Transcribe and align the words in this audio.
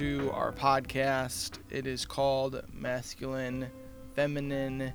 to 0.00 0.30
our 0.32 0.50
podcast. 0.50 1.58
It 1.68 1.86
is 1.86 2.06
called 2.06 2.62
Masculine, 2.72 3.70
Feminine. 4.14 4.94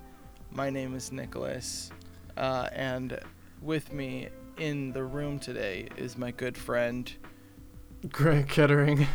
My 0.49 0.71
name 0.71 0.95
is 0.95 1.11
Nicholas, 1.11 1.91
uh, 2.37 2.69
and 2.73 3.19
with 3.61 3.93
me 3.93 4.29
in 4.57 4.91
the 4.93 5.03
room 5.03 5.37
today 5.37 5.89
is 5.95 6.17
my 6.17 6.31
good 6.31 6.57
friend 6.57 7.13
Greg 8.09 8.47
Kettering. 8.47 9.05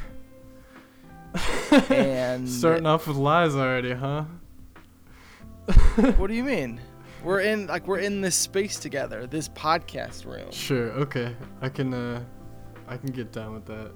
and 1.90 2.48
Starting 2.48 2.86
off 2.86 3.08
with 3.08 3.16
lies 3.16 3.56
already, 3.56 3.92
huh? 3.92 4.26
what 6.18 6.28
do 6.28 6.34
you 6.34 6.44
mean? 6.44 6.80
We're 7.24 7.40
in 7.40 7.66
like 7.66 7.88
we're 7.88 7.98
in 7.98 8.20
this 8.20 8.36
space 8.36 8.78
together, 8.78 9.26
this 9.26 9.48
podcast 9.48 10.24
room. 10.24 10.52
Sure, 10.52 10.92
okay. 10.92 11.34
I 11.60 11.68
can 11.68 11.92
uh 11.92 12.22
I 12.86 12.96
can 12.96 13.10
get 13.10 13.32
down 13.32 13.54
with 13.54 13.66
that. 13.66 13.90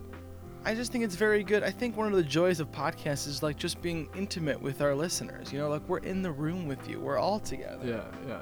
I 0.67 0.75
just 0.75 0.93
think 0.93 1.05
it's 1.05 1.15
very 1.17 1.43
good. 1.45 1.63
I 1.63 1.71
think 1.71 1.97
one 1.97 2.07
of 2.07 2.15
the 2.15 2.23
joys 2.23 2.59
of 2.59 2.71
podcasts 2.73 3.27
is 3.29 3.43
like 3.43 3.57
just 3.57 3.83
being 3.83 4.09
intimate 4.17 4.61
with 4.61 4.81
our 4.81 4.95
listeners. 4.95 5.53
You 5.53 5.59
know, 5.59 5.69
like 5.69 5.87
we're 5.89 5.99
in 5.99 6.23
the 6.23 6.33
room 6.33 6.67
with 6.67 6.89
you. 6.89 7.01
We're 7.01 7.19
all 7.19 7.39
together. 7.39 7.81
Yeah, 7.85 8.05
yeah. 8.27 8.41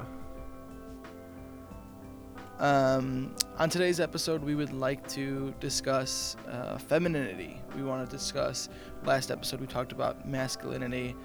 Um, 2.58 3.34
on 3.58 3.68
today's 3.70 3.98
episode, 3.98 4.42
we 4.42 4.54
would 4.54 4.72
like 4.72 5.08
to 5.08 5.52
discuss 5.58 6.36
uh, 6.48 6.78
femininity. 6.78 7.60
We 7.76 7.82
want 7.82 8.08
to 8.08 8.16
discuss. 8.16 8.68
Last 9.04 9.32
episode, 9.32 9.60
we 9.60 9.66
talked 9.66 9.90
about 9.90 10.28
masculinity, 10.28 11.16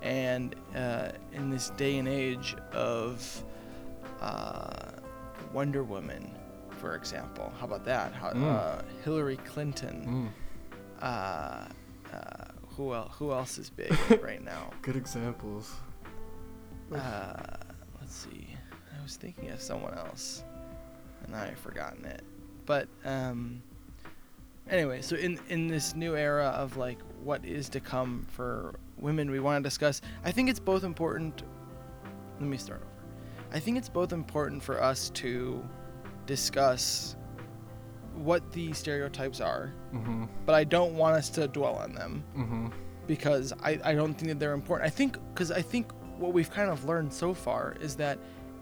and 0.00 0.54
uh, 0.74 1.10
in 1.34 1.50
this 1.50 1.68
day 1.76 1.98
and 1.98 2.08
age 2.08 2.56
of 2.72 3.44
uh, 4.22 4.70
Wonder 5.52 5.84
Woman, 5.84 6.30
for 6.78 6.94
example, 6.94 7.52
how 7.58 7.66
about 7.66 7.84
that? 7.84 8.14
How, 8.14 8.30
Mm. 8.30 8.44
uh, 8.44 8.82
Hillary 9.04 9.36
Clinton. 9.38 10.32
Mm, 10.32 10.45
Uh, 11.00 11.66
uh, 12.12 12.44
who 12.76 12.94
else? 12.94 13.12
Who 13.18 13.32
else 13.32 13.58
is 13.58 13.70
big 13.70 13.94
right 14.22 14.42
now? 14.44 14.70
good 14.82 14.96
examples. 14.96 15.72
Uh, 16.94 17.34
let's 18.00 18.14
see. 18.14 18.46
I 18.96 19.02
was 19.02 19.16
thinking 19.16 19.50
of 19.50 19.60
someone 19.60 19.94
else, 19.94 20.44
and 21.24 21.34
I've 21.34 21.58
forgotten 21.58 22.04
it. 22.04 22.22
But 22.64 22.88
um, 23.04 23.62
anyway, 24.70 25.02
so 25.02 25.16
in 25.16 25.38
in 25.48 25.68
this 25.68 25.94
new 25.94 26.16
era 26.16 26.46
of 26.48 26.76
like 26.76 26.98
what 27.22 27.44
is 27.44 27.68
to 27.70 27.80
come 27.80 28.26
for 28.30 28.74
women, 28.98 29.30
we 29.30 29.40
want 29.40 29.62
to 29.62 29.66
discuss. 29.66 30.00
I 30.24 30.30
think 30.30 30.48
it's 30.48 30.60
both 30.60 30.84
important. 30.84 31.42
Let 32.38 32.48
me 32.48 32.56
start 32.56 32.82
over. 32.82 32.90
I 33.52 33.60
think 33.60 33.78
it's 33.78 33.88
both 33.88 34.12
important 34.12 34.62
for 34.62 34.82
us 34.82 35.10
to 35.10 35.64
discuss 36.26 37.16
what 38.16 38.50
the 38.52 38.72
stereotypes 38.72 39.40
are, 39.40 39.72
Mm-hmm. 39.94 40.24
but 40.44 40.54
I 40.54 40.64
don't 40.64 40.94
want 40.94 41.16
us 41.16 41.28
to 41.30 41.46
dwell 41.48 41.74
on 41.76 41.92
them 41.94 42.24
Mm-hmm. 42.36 42.66
because 43.06 43.52
I, 43.62 43.78
I 43.84 43.94
don't 43.94 44.14
think 44.14 44.28
that 44.28 44.38
they're 44.40 44.52
important. 44.54 44.86
I 44.86 44.90
think 44.90 45.18
because 45.32 45.50
I 45.50 45.62
think 45.62 45.92
what 46.18 46.32
we've 46.32 46.50
kind 46.50 46.70
of 46.70 46.84
learned 46.84 47.12
so 47.12 47.34
far 47.34 47.76
is 47.80 47.94
that 47.96 48.18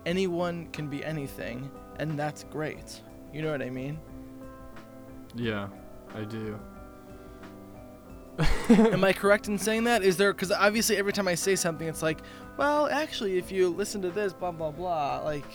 anyone 0.07 0.67
can 0.73 0.89
be 0.89 1.05
anything, 1.05 1.71
and 1.99 2.19
that's 2.19 2.45
great. 2.45 3.01
You 3.33 3.43
know 3.43 3.51
what 3.53 3.63
I 3.63 3.71
mean? 3.71 3.99
Yeah, 5.35 5.69
I 6.15 6.23
do. 6.25 6.59
Am 8.69 9.05
I 9.05 9.13
correct 9.23 9.47
in 9.49 9.59
saying 9.59 9.85
that? 9.85 10.03
Is 10.03 10.17
there 10.17 10.33
because 10.33 10.51
obviously 10.51 10.97
every 10.97 11.13
time 11.13 11.29
I 11.29 11.35
say 11.37 11.55
something, 11.57 11.87
it's 11.87 12.03
like, 12.03 12.19
well, 12.57 12.89
actually, 12.89 13.39
if 13.39 13.53
you 13.53 13.69
listen 13.69 14.03
to 14.03 14.11
this, 14.11 14.33
blah 14.33 14.51
blah 14.53 14.71
blah. 14.73 15.21
Like, 15.25 15.47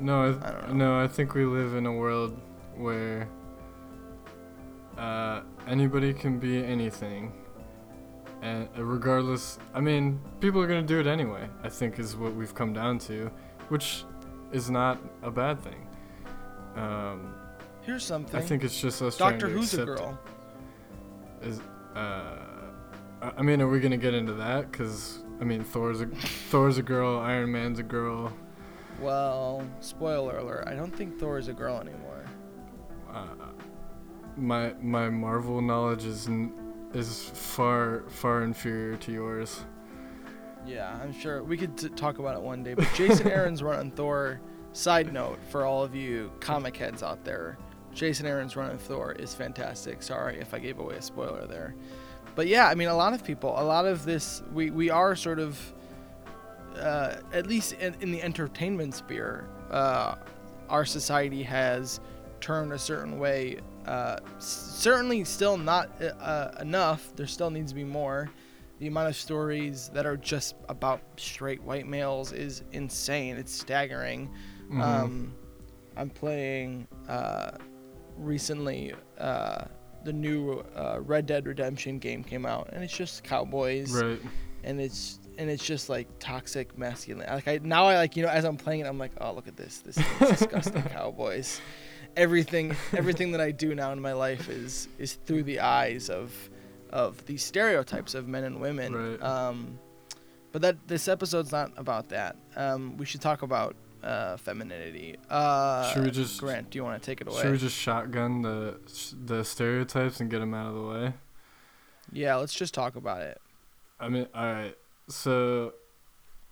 No, 0.00 0.22
I, 0.22 0.48
I 0.48 0.50
don't 0.52 0.74
know. 0.76 0.96
no, 0.98 1.04
I 1.04 1.06
think 1.08 1.34
we 1.34 1.44
live 1.44 1.74
in 1.74 1.84
a 1.86 1.92
world 1.92 2.40
where 2.76 3.28
uh, 4.98 5.42
anybody 5.66 6.12
can 6.12 6.38
be 6.38 6.64
anything, 6.64 7.32
and 8.42 8.68
uh, 8.76 8.84
regardless, 8.84 9.58
I 9.74 9.80
mean, 9.80 10.20
people 10.40 10.60
are 10.60 10.66
gonna 10.66 10.82
do 10.82 11.00
it 11.00 11.06
anyway. 11.06 11.48
I 11.62 11.68
think 11.68 11.98
is 11.98 12.16
what 12.16 12.34
we've 12.34 12.54
come 12.54 12.72
down 12.72 12.98
to, 13.00 13.30
which 13.68 14.04
is 14.52 14.70
not 14.70 14.98
a 15.22 15.30
bad 15.30 15.60
thing. 15.60 15.86
Um, 16.76 17.34
here's 17.82 18.04
something. 18.04 18.38
I 18.38 18.42
think 18.42 18.64
it's 18.64 18.80
just 18.80 19.02
us 19.02 19.16
Doctor 19.16 19.40
trying 19.40 19.52
to 19.52 19.58
Who's 19.58 19.74
a 19.74 19.84
girl. 19.84 20.18
Is 21.42 21.60
uh, 21.94 22.36
I 23.22 23.32
I 23.38 23.42
mean, 23.42 23.60
are 23.60 23.68
we 23.68 23.80
gonna 23.80 23.96
get 23.96 24.14
into 24.14 24.34
that? 24.34 24.72
Cause 24.72 25.22
I 25.40 25.44
mean, 25.44 25.64
Thor's 25.64 26.00
a 26.00 26.06
Thor's 26.06 26.78
a 26.78 26.82
girl, 26.82 27.18
Iron 27.18 27.50
Man's 27.50 27.78
a 27.78 27.82
girl. 27.82 28.32
Well, 29.00 29.66
spoiler 29.80 30.38
alert. 30.38 30.64
I 30.66 30.74
don't 30.74 30.94
think 30.94 31.18
Thor 31.18 31.38
is 31.38 31.48
a 31.48 31.52
girl 31.52 31.80
anymore. 31.80 32.03
Uh, 33.14 33.26
my 34.36 34.74
my 34.80 35.08
Marvel 35.08 35.60
knowledge 35.60 36.04
is 36.04 36.28
is 36.92 37.30
far 37.30 38.04
far 38.08 38.42
inferior 38.42 38.96
to 38.96 39.12
yours. 39.12 39.60
Yeah, 40.66 40.98
I'm 41.02 41.12
sure 41.12 41.42
we 41.42 41.56
could 41.56 41.76
t- 41.76 41.88
talk 41.90 42.18
about 42.18 42.36
it 42.36 42.42
one 42.42 42.62
day. 42.62 42.74
But 42.74 42.88
Jason 42.94 43.28
Aaron's 43.30 43.62
run 43.62 43.78
on 43.78 43.90
Thor. 43.90 44.40
Side 44.72 45.12
note 45.12 45.38
for 45.50 45.64
all 45.64 45.84
of 45.84 45.94
you 45.94 46.32
comic 46.40 46.76
heads 46.76 47.04
out 47.04 47.24
there, 47.24 47.58
Jason 47.94 48.26
Aaron's 48.26 48.56
run 48.56 48.70
on 48.70 48.78
Thor 48.78 49.12
is 49.12 49.32
fantastic. 49.32 50.02
Sorry 50.02 50.40
if 50.40 50.52
I 50.52 50.58
gave 50.58 50.80
away 50.80 50.96
a 50.96 51.02
spoiler 51.02 51.46
there. 51.46 51.76
But 52.34 52.48
yeah, 52.48 52.66
I 52.66 52.74
mean, 52.74 52.88
a 52.88 52.96
lot 52.96 53.12
of 53.12 53.22
people, 53.24 53.54
a 53.56 53.62
lot 53.62 53.86
of 53.86 54.04
this, 54.04 54.42
we, 54.52 54.70
we 54.70 54.90
are 54.90 55.14
sort 55.14 55.38
of, 55.38 55.60
uh, 56.76 57.16
at 57.32 57.46
least 57.46 57.74
in, 57.74 57.94
in 58.00 58.10
the 58.10 58.20
entertainment 58.20 58.94
sphere, 58.94 59.48
uh, 59.70 60.16
our 60.68 60.84
society 60.84 61.44
has 61.44 62.00
turned 62.44 62.74
a 62.74 62.78
certain 62.78 63.18
way. 63.18 63.56
Uh, 63.86 64.18
certainly, 64.38 65.24
still 65.24 65.56
not 65.56 65.90
uh, 66.20 66.50
enough. 66.60 67.10
There 67.16 67.26
still 67.26 67.50
needs 67.50 67.72
to 67.72 67.74
be 67.74 67.84
more 67.84 68.30
the 68.80 68.88
amount 68.88 69.08
of 69.08 69.16
stories 69.16 69.90
that 69.94 70.04
are 70.04 70.16
just 70.16 70.56
about 70.68 71.00
straight 71.16 71.62
white 71.62 71.86
males 71.86 72.32
is 72.32 72.64
insane. 72.72 73.36
It's 73.36 73.50
staggering. 73.50 74.30
Mhm. 74.68 74.82
Um, 74.82 75.34
I'm 75.96 76.10
playing 76.10 76.86
uh, 77.08 77.52
recently. 78.18 78.92
Uh, 79.16 79.64
the 80.04 80.12
new 80.12 80.62
uh, 80.76 80.98
Red 81.00 81.24
Dead 81.24 81.46
Redemption 81.46 81.98
game 81.98 82.22
came 82.22 82.44
out, 82.44 82.68
and 82.74 82.84
it's 82.84 82.94
just 82.94 83.24
cowboys, 83.24 83.90
right. 83.90 84.20
and 84.64 84.78
it's 84.78 85.18
and 85.38 85.48
it's 85.48 85.64
just 85.64 85.88
like 85.88 86.06
toxic 86.18 86.76
masculine. 86.76 87.26
Like 87.26 87.48
I 87.48 87.60
now 87.62 87.86
I 87.86 87.96
like 87.96 88.18
you 88.18 88.22
know 88.22 88.28
as 88.28 88.44
I'm 88.44 88.58
playing 88.58 88.80
it, 88.80 88.86
I'm 88.86 88.98
like, 88.98 89.12
oh 89.18 89.32
look 89.32 89.48
at 89.48 89.56
this, 89.56 89.78
this 89.78 89.96
is 89.96 90.04
disgusting 90.28 90.82
cowboys. 90.90 91.58
Everything 92.16 92.76
everything 92.92 93.32
that 93.32 93.40
I 93.40 93.50
do 93.50 93.74
now 93.74 93.92
in 93.92 94.00
my 94.00 94.12
life 94.12 94.48
is 94.48 94.88
is 94.98 95.14
through 95.26 95.42
the 95.44 95.60
eyes 95.60 96.08
of 96.10 96.32
of 96.90 97.24
these 97.26 97.42
stereotypes 97.42 98.14
of 98.14 98.28
men 98.28 98.44
and 98.44 98.60
women. 98.60 98.94
Right. 98.94 99.22
Um, 99.22 99.78
but 100.52 100.62
that 100.62 100.86
this 100.86 101.08
episode's 101.08 101.50
not 101.50 101.72
about 101.76 102.08
that. 102.10 102.36
Um, 102.54 102.96
we 102.96 103.04
should 103.04 103.20
talk 103.20 103.42
about 103.42 103.74
uh, 104.04 104.36
femininity. 104.36 105.16
Uh, 105.28 105.90
Should 105.92 106.04
we 106.04 106.10
just- 106.10 106.38
Grant? 106.38 106.70
Do 106.70 106.78
you 106.78 106.84
want 106.84 107.02
to 107.02 107.04
take 107.04 107.20
it 107.20 107.26
away? 107.26 107.42
Should 107.42 107.52
we 107.52 107.58
just 107.58 107.76
shotgun 107.76 108.42
the 108.42 108.78
the 109.24 109.44
stereotypes 109.44 110.20
and 110.20 110.30
get 110.30 110.38
them 110.40 110.54
out 110.54 110.68
of 110.68 110.74
the 110.74 110.82
way? 110.86 111.12
yeah, 112.12 112.36
let's 112.36 112.54
just 112.54 112.74
talk 112.74 112.94
about 112.96 113.22
it. 113.22 113.40
I 113.98 114.08
mean, 114.08 114.28
all 114.34 114.44
right. 114.52 114.76
So, 115.08 115.72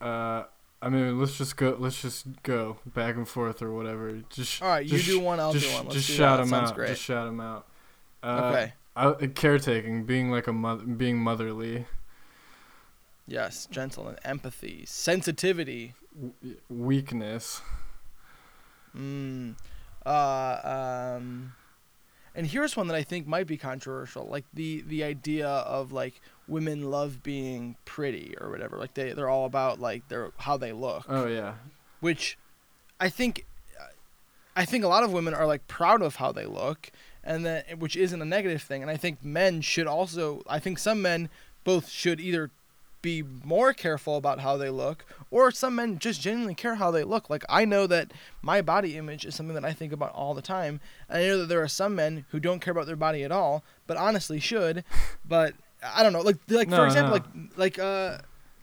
uh, 0.01 0.45
I 0.83 0.89
mean, 0.89 1.19
let's 1.21 1.39
just 1.39 1.57
go. 1.57 1.77
Let's 1.79 2.03
just 2.03 2.27
go 2.43 2.79
back 2.85 3.15
and 3.15 3.27
forth 3.27 3.63
or 3.63 3.73
whatever. 3.73 4.21
Just 4.31 4.61
All 4.61 4.69
right, 4.69 4.85
you 4.85 4.91
just 4.99 5.07
do 5.07 5.21
one, 5.21 5.39
I'll 5.39 5.53
just, 5.53 5.69
do 5.69 5.75
one. 5.75 5.85
Let's 5.85 5.95
just 5.95 6.09
do 6.09 6.15
shout 6.15 6.39
that. 6.39 6.45
them 6.51 6.55
out. 6.55 6.75
great. 6.75 6.89
Just 6.89 7.03
shout 7.03 7.27
them 7.27 7.41
out. 7.41 7.67
Uh, 8.23 8.51
okay. 8.53 8.73
I, 8.97 9.27
caretaking, 9.29 10.05
being 10.05 10.31
like 10.31 10.49
a 10.49 10.53
mother, 10.53 10.85
being 10.85 11.19
motherly, 11.19 11.87
Yes, 13.27 13.67
gentle 13.71 14.09
and 14.09 14.19
empathy, 14.25 14.85
sensitivity. 14.87 15.95
w- 16.15 16.57
weakness. 16.69 17.63
Mm. 18.97 19.55
Uh, 20.05 21.15
um, 21.17 21.55
and 22.35 22.47
here's 22.47 22.77
one 22.77 22.87
that 22.89 22.97
I 22.97 23.03
think 23.03 23.27
might 23.27 23.47
be 23.47 23.57
controversial, 23.57 24.27
like 24.27 24.45
the 24.53 24.83
the 24.87 25.05
idea 25.05 25.49
of 25.49 25.93
like 25.93 26.21
women 26.49 26.91
love 26.91 27.23
being 27.23 27.77
pretty 27.85 28.35
or 28.41 28.51
whatever. 28.51 28.79
Like 28.79 28.95
they 28.95 29.13
they're 29.13 29.29
all 29.29 29.47
about 29.47 29.81
like 29.81 30.09
their 30.09 30.31
how 30.39 30.57
they 30.57 30.73
look, 30.73 31.05
Oh 31.09 31.27
yeah, 31.27 31.55
which 32.01 32.39
I 33.01 33.09
think 33.09 33.45
I 34.55 34.65
think 34.65 34.85
a 34.85 34.89
lot 34.89 35.03
of 35.03 35.13
women 35.13 35.35
are 35.35 35.47
like 35.47 35.67
proud 35.67 36.03
of 36.03 36.17
how 36.17 36.33
they 36.33 36.47
look, 36.47 36.91
and 37.25 37.45
that 37.47 37.79
which 37.79 37.97
isn't 37.97 38.21
a 38.21 38.25
negative 38.25 38.63
thing. 38.63 38.83
And 38.83 38.91
I 38.91 38.97
think 38.97 39.25
men 39.25 39.61
should 39.61 39.87
also. 39.87 40.43
I 40.47 40.59
think 40.59 40.79
some 40.79 41.03
men 41.03 41.29
both 41.65 41.89
should 41.89 42.21
either 42.21 42.51
be 43.03 43.23
more 43.45 43.73
careful 43.73 44.17
about 44.17 44.41
how 44.41 44.57
they 44.57 44.71
look, 44.71 45.05
or 45.31 45.51
some 45.51 45.75
men 45.75 45.99
just 45.99 46.21
genuinely 46.21 46.55
care 46.55 46.77
how 46.77 46.91
they 46.91 47.05
look. 47.05 47.29
Like 47.29 47.45
I 47.49 47.65
know 47.65 47.87
that 47.89 48.13
my 48.41 48.63
body 48.63 48.97
image 48.97 49.25
is 49.27 49.35
something 49.35 49.55
that 49.55 49.65
I 49.65 49.73
think 49.73 49.93
about 49.93 50.15
all 50.15 50.35
the 50.35 50.43
time, 50.43 50.81
and 51.09 51.19
I 51.19 51.27
know 51.27 51.39
that 51.39 51.49
there 51.49 51.63
are 51.63 51.69
some 51.69 51.95
men 51.95 52.25
who 52.31 52.41
don't 52.41 52.61
care 52.61 52.73
about 52.73 52.87
their 52.87 52.97
body 52.97 53.25
at 53.25 53.33
all, 53.33 53.65
but 53.87 53.97
honestly 53.97 54.41
should. 54.41 54.85
But 55.25 55.55
I 55.83 56.03
don't 56.03 56.13
know, 56.13 56.21
like 56.21 56.37
like 56.49 56.69
for 56.69 56.85
example, 56.85 57.17
no. 57.17 57.23
like 57.57 57.57
like 57.57 57.79
uh 57.79 58.19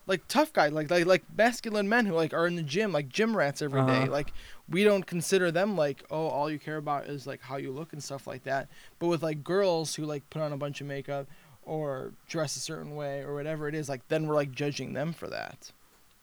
like 0.10 0.28
tough 0.28 0.52
guy, 0.52 0.68
like 0.70 0.90
like 0.90 1.06
like 1.06 1.24
masculine 1.38 1.88
men 1.88 2.06
who 2.06 2.14
like 2.14 2.34
are 2.34 2.48
in 2.48 2.56
the 2.56 2.64
gym, 2.64 2.92
like 2.92 3.10
gym 3.10 3.38
rats 3.38 3.62
every 3.62 3.86
day. 3.86 4.04
Uh-huh. 4.04 4.12
Like 4.12 4.34
we 4.68 4.84
don't 4.84 5.06
consider 5.06 5.52
them 5.52 5.78
like 5.78 6.04
oh 6.10 6.28
all 6.28 6.50
you 6.50 6.60
care 6.60 6.78
about 6.78 7.06
is 7.06 7.28
like 7.28 7.42
how 7.42 7.58
you 7.58 7.72
look 7.72 7.94
and 7.94 8.04
stuff 8.04 8.26
like 8.26 8.44
that. 8.44 8.70
But 8.98 9.08
with 9.08 9.22
like 9.22 9.44
girls 9.44 9.96
who 9.96 10.06
like 10.06 10.30
put 10.30 10.42
on 10.42 10.52
a 10.52 10.58
bunch 10.58 10.82
of 10.82 10.88
makeup 10.88 11.28
or 11.70 12.14
dress 12.28 12.56
a 12.56 12.60
certain 12.60 12.96
way 12.96 13.22
or 13.22 13.36
whatever 13.36 13.68
it 13.68 13.76
is, 13.76 13.88
like 13.88 14.08
then 14.08 14.26
we're 14.26 14.34
like 14.34 14.52
judging 14.52 14.94
them 14.94 15.14
for 15.14 15.28
that. 15.28 15.72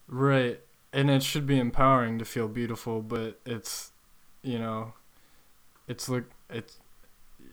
Right. 0.09 0.59
And 0.93 1.09
it 1.09 1.23
should 1.23 1.47
be 1.47 1.59
empowering 1.59 2.19
to 2.19 2.25
feel 2.25 2.49
beautiful, 2.49 3.01
but 3.01 3.39
it's, 3.47 3.93
you 4.43 4.59
know, 4.59 4.95
it's 5.87 6.09
like 6.09 6.25
it's 6.51 6.81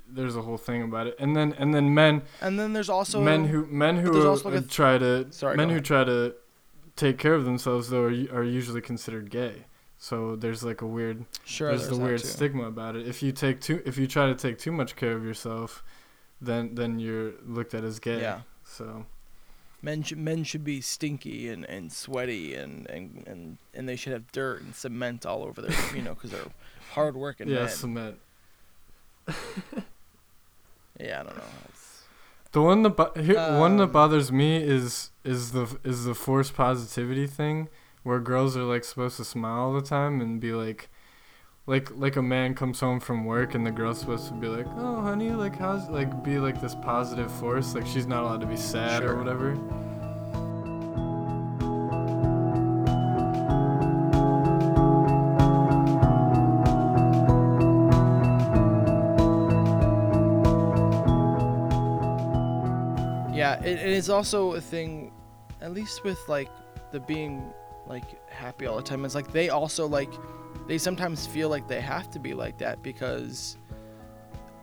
there's 0.07 0.35
a 0.35 0.41
whole 0.41 0.57
thing 0.57 0.81
about 0.81 1.05
it. 1.05 1.15
And 1.19 1.35
then 1.35 1.53
and 1.59 1.73
then 1.73 1.93
men 1.93 2.23
And 2.41 2.59
then 2.59 2.73
there's 2.73 2.89
also 2.89 3.21
men 3.21 3.45
who 3.45 3.67
men 3.67 3.97
there's 3.97 4.09
who 4.09 4.27
also, 4.27 4.49
like, 4.49 4.61
th- 4.61 4.73
try 4.73 4.97
to 4.97 5.31
Sorry, 5.31 5.55
men 5.55 5.69
who 5.69 5.79
try 5.79 6.03
to 6.03 6.33
take 6.95 7.19
care 7.19 7.35
of 7.35 7.45
themselves 7.45 7.89
though 7.89 8.03
are, 8.03 8.37
are 8.37 8.43
usually 8.43 8.81
considered 8.81 9.29
gay. 9.29 9.65
So 9.99 10.35
there's 10.35 10.63
like 10.63 10.81
a 10.81 10.87
weird 10.87 11.25
sure 11.45 11.69
there's, 11.69 11.87
the 11.87 11.95
weird 11.95 12.21
stigma 12.21 12.63
about 12.63 12.95
it. 12.95 13.07
If 13.07 13.21
you 13.21 13.31
take 13.31 13.61
too 13.61 13.81
if 13.85 13.97
you 13.97 14.07
try 14.07 14.27
to 14.27 14.35
take 14.35 14.57
too 14.57 14.71
much 14.71 14.95
care 14.95 15.13
of 15.13 15.23
yourself, 15.23 15.83
then 16.45 16.75
then 16.75 16.99
you're 16.99 17.33
looked 17.45 17.73
at 17.73 17.83
as 17.83 17.99
gay. 17.99 18.21
Yeah. 18.21 18.41
So 18.65 19.05
Men 19.81 20.01
should 20.03 20.17
men 20.17 20.43
should 20.45 20.63
be 20.63 20.79
stinky 20.79 21.49
and, 21.49 21.65
and 21.65 21.91
sweaty 21.91 22.55
and, 22.55 22.89
and, 22.89 23.23
and, 23.27 23.57
and 23.73 23.89
they 23.89 23.97
should 23.97 24.13
have 24.13 24.31
dirt 24.31 24.61
and 24.61 24.73
cement 24.73 25.25
all 25.25 25.43
over 25.43 25.61
their 25.61 25.75
you 25.95 26.01
know 26.01 26.13
because 26.13 26.31
they're 26.31 26.51
hard 26.93 27.15
working 27.17 27.49
yeah, 27.49 27.59
men. 27.65 27.69
cement. 27.69 28.17
yeah, 30.99 31.19
I 31.21 31.23
don't 31.23 31.37
know. 31.37 31.43
It's, 31.69 32.03
The 32.51 32.61
one 32.61 32.83
that 32.83 32.91
bo- 32.91 33.11
here, 33.21 33.35
one 33.59 33.77
that 33.77 33.83
Um, 33.85 33.91
bothers 33.91 34.31
me 34.31 34.57
is 34.57 35.11
is 35.23 35.51
the 35.51 35.77
is 35.83 36.05
the 36.05 36.13
forced 36.15 36.53
positivity 36.55 37.27
thing, 37.27 37.67
where 38.03 38.19
girls 38.19 38.55
are 38.55 38.63
like 38.63 38.83
supposed 38.85 39.17
to 39.17 39.25
smile 39.25 39.59
all 39.59 39.73
the 39.73 39.81
time 39.81 40.21
and 40.21 40.39
be 40.39 40.51
like, 40.53 40.89
like 41.65 41.89
like 41.95 42.18
a 42.18 42.21
man 42.21 42.54
comes 42.56 42.80
home 42.80 43.00
from 43.00 43.24
work 43.25 43.56
and 43.56 43.65
the 43.65 43.71
girl's 43.71 44.00
supposed 44.00 44.27
to 44.27 44.33
be 44.33 44.48
like, 44.48 44.68
oh 44.77 45.01
honey, 45.01 45.31
like 45.31 45.57
how's 45.57 45.89
like 45.89 46.24
be 46.24 46.38
like 46.38 46.60
this 46.60 46.75
positive 46.75 47.31
force, 47.31 47.74
like 47.74 47.88
she's 47.88 48.06
not 48.07 48.24
allowed 48.24 48.42
to 48.42 48.48
be 48.48 48.57
sad 48.57 49.01
Sure. 49.01 49.13
or 49.13 49.18
whatever. 49.18 49.57
yeah, 63.33 63.60
it, 63.63 63.80
it 63.80 63.88
is 63.89 64.10
also 64.10 64.54
a 64.54 64.62
thing, 64.62 65.12
at 65.62 65.74
least 65.74 66.04
with 66.04 66.19
like 66.30 66.50
the 66.92 67.00
being 67.00 67.51
like 67.88 68.04
happy 68.30 68.65
all 68.65 68.77
the 68.77 68.83
time. 68.83 69.04
It's 69.06 69.15
like 69.15 69.31
they 69.31 69.50
also 69.50 69.88
like 69.88 70.12
they 70.68 70.77
sometimes 70.77 71.25
feel 71.25 71.50
like 71.50 71.68
they 71.68 71.81
have 71.81 72.10
to 72.12 72.19
be 72.19 72.33
like 72.33 72.57
that 72.57 72.81
because 72.81 73.57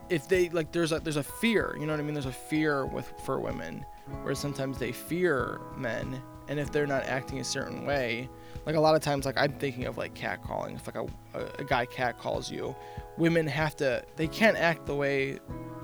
if 0.08 0.28
they 0.28 0.48
like 0.50 0.72
there's 0.72 0.92
a 0.92 1.00
there's 1.00 1.16
a 1.16 1.22
fear 1.22 1.76
you 1.78 1.86
know 1.86 1.92
what 1.92 2.00
i 2.00 2.02
mean? 2.02 2.14
There's 2.14 2.26
a 2.26 2.32
fear 2.32 2.86
with 2.86 3.12
for 3.24 3.38
women 3.38 3.84
where 4.22 4.34
sometimes 4.34 4.78
they 4.78 4.92
fear 4.92 5.60
men 5.76 6.20
and 6.48 6.58
if 6.58 6.72
they're 6.72 6.86
not 6.86 7.04
acting 7.04 7.38
a 7.38 7.44
certain 7.44 7.86
way 7.86 8.28
like 8.66 8.74
a 8.74 8.80
lot 8.80 8.96
of 8.96 9.02
times 9.02 9.24
like 9.24 9.38
i'm 9.38 9.52
thinking 9.52 9.84
of 9.84 9.98
like 9.98 10.14
cat 10.14 10.42
calling 10.42 10.74
if 10.74 10.86
like 10.86 10.96
a, 10.96 11.06
a, 11.38 11.60
a 11.60 11.64
guy 11.64 11.86
cat 11.86 12.18
calls 12.18 12.50
you 12.50 12.74
women 13.18 13.46
have 13.46 13.76
to 13.76 14.02
they 14.16 14.26
can't 14.26 14.56
act 14.56 14.86
the 14.86 14.94
way 14.94 15.38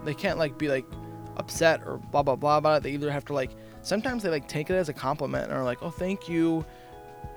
they 0.04 0.14
can't 0.14 0.38
like 0.38 0.58
be 0.58 0.68
like 0.68 0.86
upset 1.36 1.82
or 1.86 1.98
blah 1.98 2.22
blah 2.22 2.36
blah 2.36 2.56
about 2.56 2.78
it. 2.78 2.82
They 2.82 2.92
either 2.92 3.10
have 3.10 3.24
to 3.26 3.34
like 3.34 3.50
sometimes 3.82 4.22
they 4.22 4.30
like 4.30 4.48
take 4.48 4.70
it 4.70 4.74
as 4.74 4.88
a 4.88 4.92
compliment 4.92 5.44
and 5.44 5.52
are 5.52 5.64
like 5.64 5.82
oh 5.82 5.90
thank 5.90 6.28
you 6.28 6.64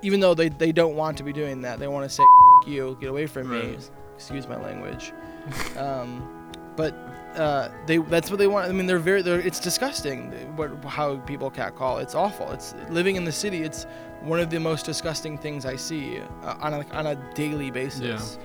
even 0.02 0.20
though 0.20 0.34
they, 0.34 0.48
they 0.48 0.72
don't 0.72 0.96
want 0.96 1.18
to 1.18 1.22
be 1.22 1.32
doing 1.32 1.60
that. 1.62 1.78
They 1.78 1.88
want 1.88 2.08
to 2.08 2.14
say 2.14 2.22
you 2.66 2.96
get 3.00 3.10
away 3.10 3.26
from 3.26 3.50
me 3.50 3.76
excuse 4.14 4.46
my 4.46 4.56
language 4.56 5.12
um, 5.76 6.40
but 6.76 6.94
uh, 7.36 7.68
they 7.86 7.98
that's 7.98 8.30
what 8.30 8.38
they 8.38 8.46
want. 8.46 8.68
I 8.68 8.72
mean, 8.72 8.86
they're 8.86 8.98
very 8.98 9.22
they're, 9.22 9.40
it's 9.40 9.60
disgusting 9.60 10.32
what 10.56 10.70
how 10.84 11.16
people 11.18 11.50
catcall. 11.50 11.98
It's 11.98 12.14
awful. 12.14 12.50
It's 12.52 12.74
living 12.88 13.16
in 13.16 13.24
the 13.24 13.32
city. 13.32 13.62
It's 13.62 13.86
one 14.22 14.40
of 14.40 14.50
the 14.50 14.58
most 14.58 14.84
disgusting 14.84 15.38
things 15.38 15.64
I 15.64 15.76
see 15.76 16.20
uh, 16.42 16.56
on 16.60 16.74
a, 16.74 16.86
on 16.92 17.06
a 17.06 17.34
daily 17.34 17.70
basis. 17.70 18.38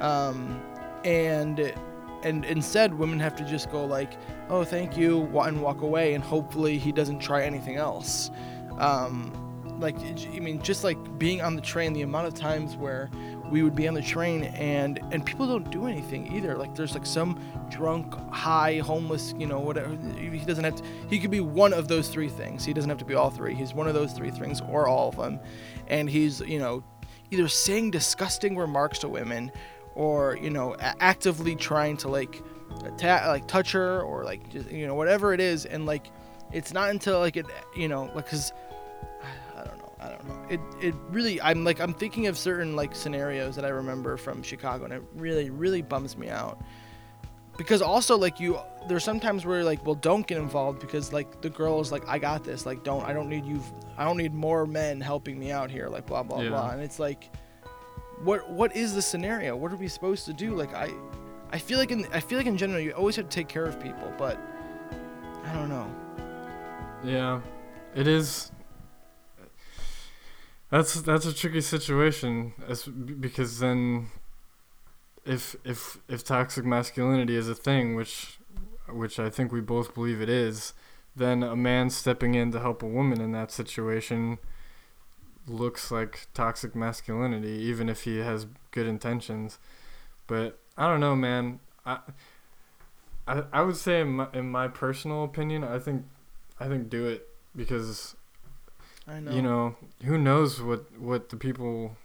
Um, 0.00 0.60
and 1.04 1.72
and 2.22 2.44
instead, 2.46 2.94
women 2.98 3.20
have 3.20 3.36
to 3.36 3.44
just 3.44 3.70
go 3.70 3.84
like, 3.84 4.14
"Oh, 4.48 4.64
thank 4.64 4.96
you," 4.96 5.20
and 5.38 5.62
walk 5.62 5.82
away, 5.82 6.14
and 6.14 6.24
hopefully 6.24 6.78
he 6.78 6.90
doesn't 6.90 7.20
try 7.20 7.44
anything 7.44 7.76
else. 7.76 8.30
Um, 8.78 9.32
like 9.78 9.96
I 9.98 10.38
mean, 10.40 10.60
just 10.60 10.82
like 10.82 11.18
being 11.18 11.40
on 11.40 11.54
the 11.54 11.62
train, 11.62 11.92
the 11.92 12.02
amount 12.02 12.26
of 12.26 12.34
times 12.34 12.76
where 12.76 13.10
we 13.54 13.62
would 13.62 13.76
be 13.76 13.86
on 13.86 13.94
the 13.94 14.02
train 14.02 14.42
and 14.42 14.98
and 15.12 15.24
people 15.24 15.46
don't 15.46 15.70
do 15.70 15.86
anything 15.86 16.26
either. 16.34 16.56
Like 16.56 16.74
there's 16.74 16.92
like 16.92 17.06
some 17.06 17.40
drunk, 17.70 18.12
high, 18.32 18.78
homeless, 18.78 19.32
you 19.38 19.46
know, 19.46 19.60
whatever. 19.60 19.96
He 20.18 20.40
doesn't 20.40 20.64
have 20.64 20.74
to. 20.74 20.82
He 21.08 21.20
could 21.20 21.30
be 21.30 21.38
one 21.38 21.72
of 21.72 21.86
those 21.86 22.08
three 22.08 22.28
things. 22.28 22.64
He 22.64 22.72
doesn't 22.72 22.90
have 22.90 22.98
to 22.98 23.04
be 23.04 23.14
all 23.14 23.30
three. 23.30 23.54
He's 23.54 23.72
one 23.72 23.86
of 23.86 23.94
those 23.94 24.12
three 24.12 24.32
things 24.32 24.60
or 24.62 24.88
all 24.88 25.10
of 25.10 25.16
them, 25.16 25.38
and 25.86 26.10
he's 26.10 26.40
you 26.40 26.58
know 26.58 26.82
either 27.30 27.46
saying 27.46 27.92
disgusting 27.92 28.56
remarks 28.56 28.98
to 28.98 29.08
women 29.08 29.52
or 29.94 30.36
you 30.42 30.50
know 30.50 30.74
actively 30.80 31.54
trying 31.54 31.96
to 31.98 32.08
like 32.08 32.42
atta- 32.84 33.28
like 33.28 33.46
touch 33.46 33.70
her 33.70 34.02
or 34.02 34.24
like 34.24 34.50
just, 34.50 34.68
you 34.68 34.84
know 34.84 34.96
whatever 34.96 35.32
it 35.32 35.38
is 35.38 35.64
and 35.64 35.86
like 35.86 36.10
it's 36.50 36.72
not 36.72 36.90
until 36.90 37.20
like 37.20 37.36
it 37.36 37.46
you 37.76 37.86
know 37.86 38.10
like 38.16 38.26
cuz 38.26 38.52
I 40.04 40.08
don't 40.10 40.28
know. 40.28 40.34
I 40.34 40.56
don't 40.56 40.70
know 40.78 40.78
it 40.80 40.86
it 40.88 40.94
really 41.10 41.40
I'm 41.40 41.64
like 41.64 41.80
I'm 41.80 41.94
thinking 41.94 42.26
of 42.26 42.36
certain 42.36 42.76
like 42.76 42.94
scenarios 42.94 43.56
that 43.56 43.64
I 43.64 43.68
remember 43.68 44.16
from 44.16 44.42
Chicago 44.42 44.84
and 44.84 44.92
it 44.92 45.02
really 45.14 45.50
really 45.50 45.82
bums 45.82 46.16
me 46.16 46.28
out. 46.28 46.60
Because 47.56 47.82
also 47.82 48.18
like 48.18 48.40
you 48.40 48.58
there's 48.88 49.04
sometimes 49.04 49.46
where 49.46 49.62
like 49.64 49.84
well 49.86 49.94
don't 49.94 50.26
get 50.26 50.38
involved 50.38 50.80
because 50.80 51.12
like 51.12 51.40
the 51.40 51.50
girl 51.50 51.80
is 51.80 51.90
like 51.92 52.06
I 52.08 52.18
got 52.18 52.44
this. 52.44 52.66
Like 52.66 52.82
don't 52.84 53.02
I 53.04 53.12
don't 53.12 53.28
need 53.28 53.46
you 53.46 53.60
I 53.96 54.04
don't 54.04 54.16
need 54.16 54.34
more 54.34 54.66
men 54.66 55.00
helping 55.00 55.38
me 55.38 55.50
out 55.52 55.70
here 55.70 55.88
like 55.88 56.06
blah 56.06 56.22
blah 56.22 56.40
Yeah. 56.40 56.48
blah. 56.50 56.70
And 56.70 56.82
it's 56.82 56.98
like 56.98 57.30
what 58.22 58.50
what 58.50 58.74
is 58.76 58.94
the 58.94 59.02
scenario? 59.02 59.56
What 59.56 59.72
are 59.72 59.76
we 59.76 59.88
supposed 59.88 60.26
to 60.26 60.32
do? 60.32 60.54
Like 60.54 60.74
I 60.74 60.90
I 61.52 61.58
feel 61.58 61.78
like 61.78 61.92
in 61.92 62.06
I 62.12 62.20
feel 62.20 62.38
like 62.38 62.46
in 62.48 62.56
general 62.56 62.80
you 62.80 62.90
always 62.92 63.16
have 63.16 63.28
to 63.28 63.34
take 63.34 63.48
care 63.48 63.64
of 63.64 63.80
people 63.80 64.12
but 64.18 64.36
I 65.44 65.52
don't 65.54 65.68
know. 65.68 65.88
Yeah, 67.04 67.40
it 67.94 68.08
is. 68.08 68.50
That's 70.74 71.02
that's 71.02 71.24
a 71.24 71.32
tricky 71.32 71.60
situation, 71.60 72.52
as 72.66 72.82
because 72.82 73.60
then, 73.60 74.08
if 75.24 75.54
if 75.64 75.98
if 76.08 76.24
toxic 76.24 76.64
masculinity 76.64 77.36
is 77.36 77.48
a 77.48 77.54
thing, 77.54 77.94
which 77.94 78.40
which 78.88 79.20
I 79.20 79.30
think 79.30 79.52
we 79.52 79.60
both 79.60 79.94
believe 79.94 80.20
it 80.20 80.28
is, 80.28 80.72
then 81.14 81.44
a 81.44 81.54
man 81.54 81.90
stepping 81.90 82.34
in 82.34 82.50
to 82.50 82.58
help 82.58 82.82
a 82.82 82.88
woman 82.88 83.20
in 83.20 83.30
that 83.30 83.52
situation 83.52 84.38
looks 85.46 85.92
like 85.92 86.26
toxic 86.34 86.74
masculinity, 86.74 87.52
even 87.52 87.88
if 87.88 88.02
he 88.02 88.16
has 88.18 88.48
good 88.72 88.88
intentions. 88.88 89.60
But 90.26 90.58
I 90.76 90.88
don't 90.88 90.98
know, 90.98 91.14
man. 91.14 91.60
I 91.86 92.00
I, 93.28 93.44
I 93.52 93.62
would 93.62 93.76
say 93.76 94.00
in 94.00 94.08
my, 94.16 94.26
in 94.32 94.50
my 94.50 94.66
personal 94.66 95.22
opinion, 95.22 95.62
I 95.62 95.78
think 95.78 96.04
I 96.58 96.66
think 96.66 96.90
do 96.90 97.06
it 97.06 97.28
because 97.54 98.16
I 99.06 99.20
know 99.20 99.32
you 99.32 99.42
know 99.42 99.76
who 100.04 100.16
knows 100.16 100.62
what 100.62 100.98
what 100.98 101.28
the 101.28 101.36
people 101.36 101.96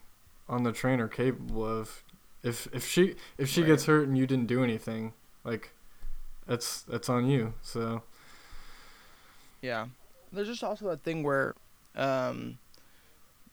on 0.48 0.64
the 0.64 0.72
train 0.72 1.00
are 1.00 1.08
capable 1.08 1.66
of. 1.66 2.04
If 2.44 2.68
if 2.74 2.88
she 2.88 3.16
if 3.38 3.50
she 3.50 3.64
gets 3.64 3.86
hurt 3.86 4.08
and 4.08 4.18
you 4.18 4.26
didn't 4.26 4.48
do 4.48 4.64
anything, 4.64 5.14
like 5.44 5.72
that's 6.48 6.82
that's 6.82 7.10
on 7.10 7.30
you. 7.30 7.54
So 7.62 8.04
Yeah. 9.62 9.88
There's 10.32 10.48
just 10.48 10.64
also 10.64 10.88
that 10.90 11.02
thing 11.02 11.24
where, 11.24 11.56
um, 11.96 12.60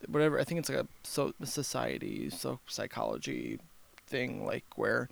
whatever 0.09 0.39
I 0.39 0.45
think 0.45 0.61
it's 0.61 0.69
like 0.69 0.79
a 0.79 0.87
so 1.05 1.33
society, 1.43 2.29
so 2.31 2.61
psychology 2.67 3.59
thing, 4.07 4.45
like 4.45 4.65
where 4.77 5.09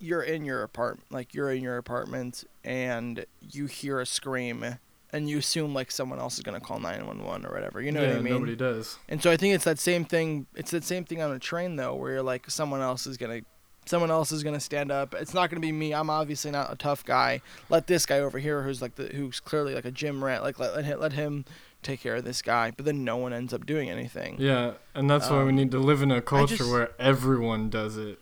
you're 0.00 0.22
in 0.22 0.44
your 0.44 0.62
apartment, 0.62 1.12
like 1.12 1.34
you're 1.34 1.50
in 1.50 1.62
your 1.62 1.76
apartment 1.76 2.44
and 2.64 3.24
you 3.52 3.66
hear 3.66 4.00
a 4.00 4.06
scream 4.06 4.78
and 5.12 5.28
you 5.28 5.38
assume 5.38 5.74
like 5.74 5.90
someone 5.90 6.18
else 6.18 6.34
is 6.36 6.40
gonna 6.42 6.60
call 6.60 6.78
911 6.80 7.46
or 7.46 7.52
whatever. 7.52 7.80
You 7.80 7.92
know 7.92 8.02
yeah, 8.02 8.08
what 8.10 8.16
I 8.18 8.20
mean? 8.20 8.32
nobody 8.32 8.56
does. 8.56 8.98
And 9.08 9.22
so 9.22 9.30
I 9.30 9.36
think 9.36 9.54
it's 9.54 9.64
that 9.64 9.78
same 9.78 10.04
thing. 10.04 10.46
It's 10.54 10.70
that 10.70 10.84
same 10.84 11.04
thing 11.04 11.20
on 11.22 11.32
a 11.32 11.38
train 11.38 11.76
though, 11.76 11.94
where 11.94 12.12
you're 12.12 12.22
like 12.22 12.50
someone 12.50 12.80
else 12.80 13.06
is 13.06 13.16
gonna, 13.16 13.40
someone 13.86 14.10
else 14.10 14.30
is 14.32 14.42
gonna 14.42 14.60
stand 14.60 14.90
up. 14.92 15.14
It's 15.14 15.34
not 15.34 15.50
gonna 15.50 15.60
be 15.60 15.72
me. 15.72 15.92
I'm 15.94 16.10
obviously 16.10 16.50
not 16.50 16.72
a 16.72 16.76
tough 16.76 17.04
guy. 17.04 17.40
Let 17.68 17.86
this 17.86 18.06
guy 18.06 18.20
over 18.20 18.38
here, 18.38 18.62
who's 18.62 18.80
like 18.82 18.94
the, 18.96 19.04
who's 19.06 19.40
clearly 19.40 19.74
like 19.74 19.84
a 19.84 19.90
gym 19.90 20.22
rat, 20.22 20.42
like 20.42 20.58
let 20.58 20.74
let 20.74 20.84
him, 20.84 21.00
let 21.00 21.12
him 21.14 21.44
take 21.82 22.00
care 22.00 22.16
of 22.16 22.24
this 22.24 22.42
guy. 22.42 22.70
But 22.70 22.84
then 22.84 23.04
no 23.04 23.16
one 23.16 23.32
ends 23.32 23.52
up 23.54 23.64
doing 23.66 23.88
anything. 23.90 24.36
Yeah, 24.38 24.72
and 24.94 25.08
that's 25.10 25.30
why 25.30 25.42
we 25.42 25.48
Um, 25.50 25.56
need 25.56 25.70
to 25.72 25.78
live 25.78 26.02
in 26.02 26.10
a 26.10 26.20
culture 26.22 26.56
just- 26.56 26.70
where 26.70 26.90
everyone 26.98 27.68
does 27.70 27.96
it. 27.96 28.18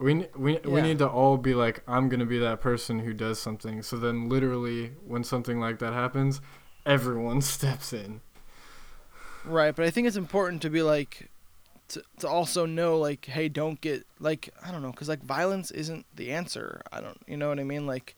We 0.00 0.26
we 0.34 0.58
we 0.64 0.80
need 0.80 0.98
to 0.98 1.08
all 1.08 1.36
be 1.36 1.54
like 1.54 1.82
I'm 1.86 2.08
gonna 2.08 2.24
be 2.24 2.38
that 2.38 2.60
person 2.60 3.00
who 3.00 3.12
does 3.12 3.38
something. 3.38 3.82
So 3.82 3.96
then, 3.96 4.28
literally, 4.28 4.92
when 5.06 5.24
something 5.24 5.60
like 5.60 5.78
that 5.80 5.92
happens, 5.92 6.40
everyone 6.86 7.40
steps 7.42 7.92
in. 7.92 8.22
Right, 9.44 9.74
but 9.76 9.84
I 9.84 9.90
think 9.90 10.06
it's 10.06 10.16
important 10.16 10.62
to 10.62 10.70
be 10.70 10.82
like 10.82 11.30
to, 11.88 12.02
to 12.20 12.28
also 12.28 12.66
know 12.66 12.98
like 12.98 13.26
hey 13.26 13.48
don't 13.48 13.80
get 13.80 14.06
like 14.18 14.50
I 14.64 14.70
don't 14.70 14.82
know 14.82 14.92
cuz 14.92 15.08
like 15.08 15.22
violence 15.22 15.70
isn't 15.70 16.06
the 16.16 16.30
answer. 16.32 16.80
I 16.90 17.00
don't 17.00 17.20
you 17.26 17.36
know 17.36 17.48
what 17.48 17.60
I 17.60 17.64
mean 17.64 17.86
like 17.86 18.16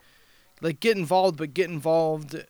like 0.61 0.79
get 0.79 0.97
involved 0.97 1.37
but 1.37 1.53
get 1.53 1.69
involved 1.69 2.45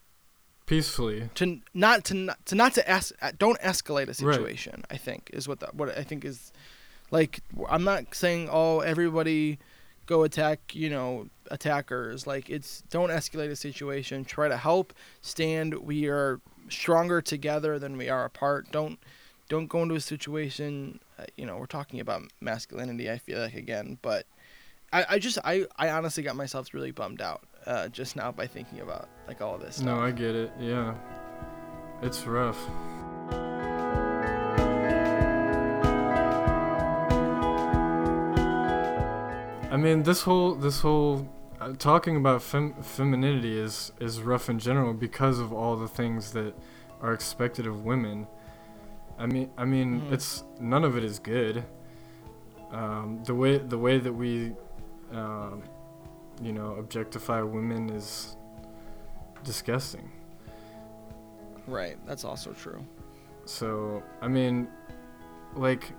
peacefully 0.66 1.28
to 1.34 1.60
not 1.74 2.04
to 2.04 2.14
not 2.14 2.44
to 2.46 2.54
not 2.54 2.74
to 2.74 2.90
es- 2.90 3.12
don't 3.38 3.58
escalate 3.60 4.08
a 4.08 4.14
situation 4.14 4.74
right. 4.76 4.86
I 4.90 4.96
think 4.96 5.30
is 5.32 5.48
what 5.48 5.60
that 5.60 5.74
what 5.74 5.96
I 5.96 6.02
think 6.02 6.24
is 6.24 6.52
like 7.12 7.40
I'm 7.68 7.84
not 7.84 8.12
saying 8.14 8.48
oh 8.50 8.80
everybody 8.80 9.60
go 10.06 10.24
attack 10.24 10.74
you 10.74 10.90
know 10.90 11.28
attackers. 11.52 12.26
Like 12.26 12.50
it's 12.50 12.82
don't 12.90 13.10
escalate 13.10 13.50
a 13.50 13.56
situation. 13.56 14.24
Try 14.24 14.48
to 14.48 14.56
help 14.56 14.92
stand. 15.20 15.74
We 15.74 16.08
are 16.08 16.40
stronger 16.68 17.20
together 17.22 17.78
than 17.78 17.96
we 17.96 18.08
are 18.08 18.24
apart. 18.24 18.72
Don't 18.72 18.98
don't 19.48 19.66
go 19.66 19.82
into 19.82 19.94
a 19.94 20.00
situation 20.00 20.98
uh, 21.18 21.24
you 21.36 21.44
know 21.44 21.58
we're 21.58 21.66
talking 21.66 22.00
about 22.00 22.22
masculinity 22.40 23.10
i 23.10 23.18
feel 23.18 23.38
like 23.38 23.54
again 23.54 23.98
but 24.00 24.24
i, 24.94 25.04
I 25.10 25.18
just 25.18 25.36
I, 25.44 25.66
I 25.76 25.90
honestly 25.90 26.22
got 26.22 26.36
myself 26.36 26.72
really 26.72 26.90
bummed 26.90 27.20
out 27.20 27.42
uh, 27.66 27.88
just 27.88 28.16
now 28.16 28.32
by 28.32 28.46
thinking 28.46 28.80
about 28.80 29.10
like 29.28 29.42
all 29.42 29.54
of 29.54 29.60
this 29.60 29.76
stuff. 29.76 29.86
no 29.86 30.00
i 30.00 30.10
get 30.10 30.34
it. 30.34 30.52
Yeah. 30.58 30.94
It's 32.02 32.26
rough 32.26 32.58
I 39.72 39.78
mean, 39.78 40.02
this 40.02 40.20
whole 40.20 40.54
this 40.54 40.80
whole 40.80 41.26
uh, 41.58 41.72
talking 41.78 42.16
about 42.16 42.42
fem- 42.42 42.74
femininity 42.82 43.58
is 43.58 43.90
is 44.00 44.20
rough 44.20 44.50
in 44.50 44.58
general 44.58 44.92
because 44.92 45.38
of 45.38 45.50
all 45.50 45.76
the 45.76 45.88
things 45.88 46.30
that 46.32 46.54
are 47.00 47.14
expected 47.14 47.66
of 47.66 47.82
women. 47.82 48.26
I 49.18 49.24
mean, 49.24 49.50
I 49.56 49.64
mean, 49.64 50.02
mm-hmm. 50.02 50.12
it's 50.12 50.44
none 50.60 50.84
of 50.84 50.98
it 50.98 51.04
is 51.04 51.18
good. 51.18 51.64
Um, 52.70 53.22
the 53.24 53.34
way 53.34 53.56
the 53.56 53.78
way 53.78 53.96
that 53.98 54.12
we, 54.12 54.52
um, 55.10 55.62
you 56.42 56.52
know, 56.52 56.74
objectify 56.74 57.40
women 57.40 57.88
is 57.88 58.36
disgusting. 59.42 60.12
Right. 61.66 61.96
That's 62.06 62.26
also 62.26 62.52
true. 62.52 62.84
So 63.46 64.02
I 64.20 64.28
mean, 64.28 64.68
like 65.56 65.92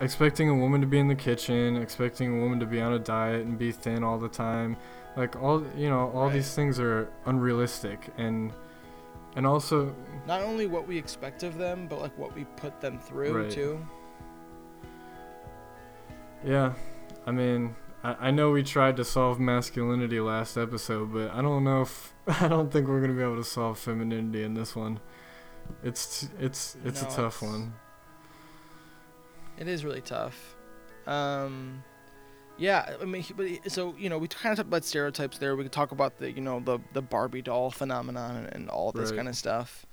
expecting 0.00 0.48
a 0.48 0.54
woman 0.54 0.80
to 0.80 0.86
be 0.86 0.98
in 0.98 1.08
the 1.08 1.14
kitchen, 1.14 1.76
expecting 1.76 2.38
a 2.38 2.42
woman 2.42 2.60
to 2.60 2.66
be 2.66 2.80
on 2.80 2.92
a 2.92 2.98
diet 2.98 3.46
and 3.46 3.58
be 3.58 3.72
thin 3.72 4.02
all 4.02 4.18
the 4.18 4.28
time, 4.28 4.76
like 5.16 5.40
all 5.40 5.64
you 5.76 5.88
know, 5.88 6.10
all 6.14 6.24
right. 6.24 6.32
these 6.32 6.54
things 6.54 6.80
are 6.80 7.08
unrealistic 7.26 8.08
and 8.18 8.52
and 9.36 9.46
also 9.46 9.94
not 10.26 10.42
only 10.42 10.66
what 10.66 10.86
we 10.86 10.96
expect 10.96 11.42
of 11.42 11.58
them, 11.58 11.86
but 11.88 12.00
like 12.00 12.16
what 12.18 12.34
we 12.34 12.44
put 12.56 12.80
them 12.80 12.98
through 12.98 13.42
right. 13.42 13.50
too. 13.50 13.84
Yeah, 16.44 16.74
I 17.26 17.30
mean, 17.30 17.74
I, 18.02 18.28
I 18.28 18.30
know 18.30 18.50
we 18.50 18.62
tried 18.62 18.96
to 18.98 19.04
solve 19.04 19.40
masculinity 19.40 20.20
last 20.20 20.56
episode, 20.56 21.12
but 21.12 21.30
I 21.32 21.42
don't 21.42 21.64
know 21.64 21.82
if 21.82 22.14
I 22.42 22.48
don't 22.48 22.70
think 22.72 22.88
we're 22.88 23.00
gonna 23.00 23.14
be 23.14 23.22
able 23.22 23.36
to 23.36 23.44
solve 23.44 23.78
femininity 23.78 24.44
in 24.44 24.54
this 24.54 24.76
one. 24.76 25.00
It's 25.82 26.28
it's 26.38 26.76
it's 26.84 27.02
no, 27.02 27.08
a 27.08 27.10
tough 27.10 27.42
it's, 27.42 27.42
one. 27.42 27.74
It 29.58 29.68
is 29.68 29.84
really 29.84 30.00
tough. 30.00 30.56
Um, 31.06 31.82
yeah, 32.56 32.96
I 33.00 33.04
mean, 33.04 33.24
but 33.36 33.70
so 33.70 33.94
you 33.98 34.08
know, 34.08 34.18
we 34.18 34.28
kind 34.28 34.52
of 34.52 34.58
talked 34.58 34.68
about 34.68 34.84
stereotypes 34.84 35.38
there. 35.38 35.56
We 35.56 35.64
could 35.64 35.72
talk 35.72 35.92
about 35.92 36.18
the 36.18 36.30
you 36.30 36.40
know 36.40 36.60
the 36.60 36.78
the 36.92 37.02
Barbie 37.02 37.42
doll 37.42 37.70
phenomenon 37.70 38.36
and, 38.36 38.54
and 38.54 38.70
all 38.70 38.92
this 38.92 39.10
right. 39.10 39.16
kind 39.16 39.28
of 39.28 39.36
stuff. 39.36 39.86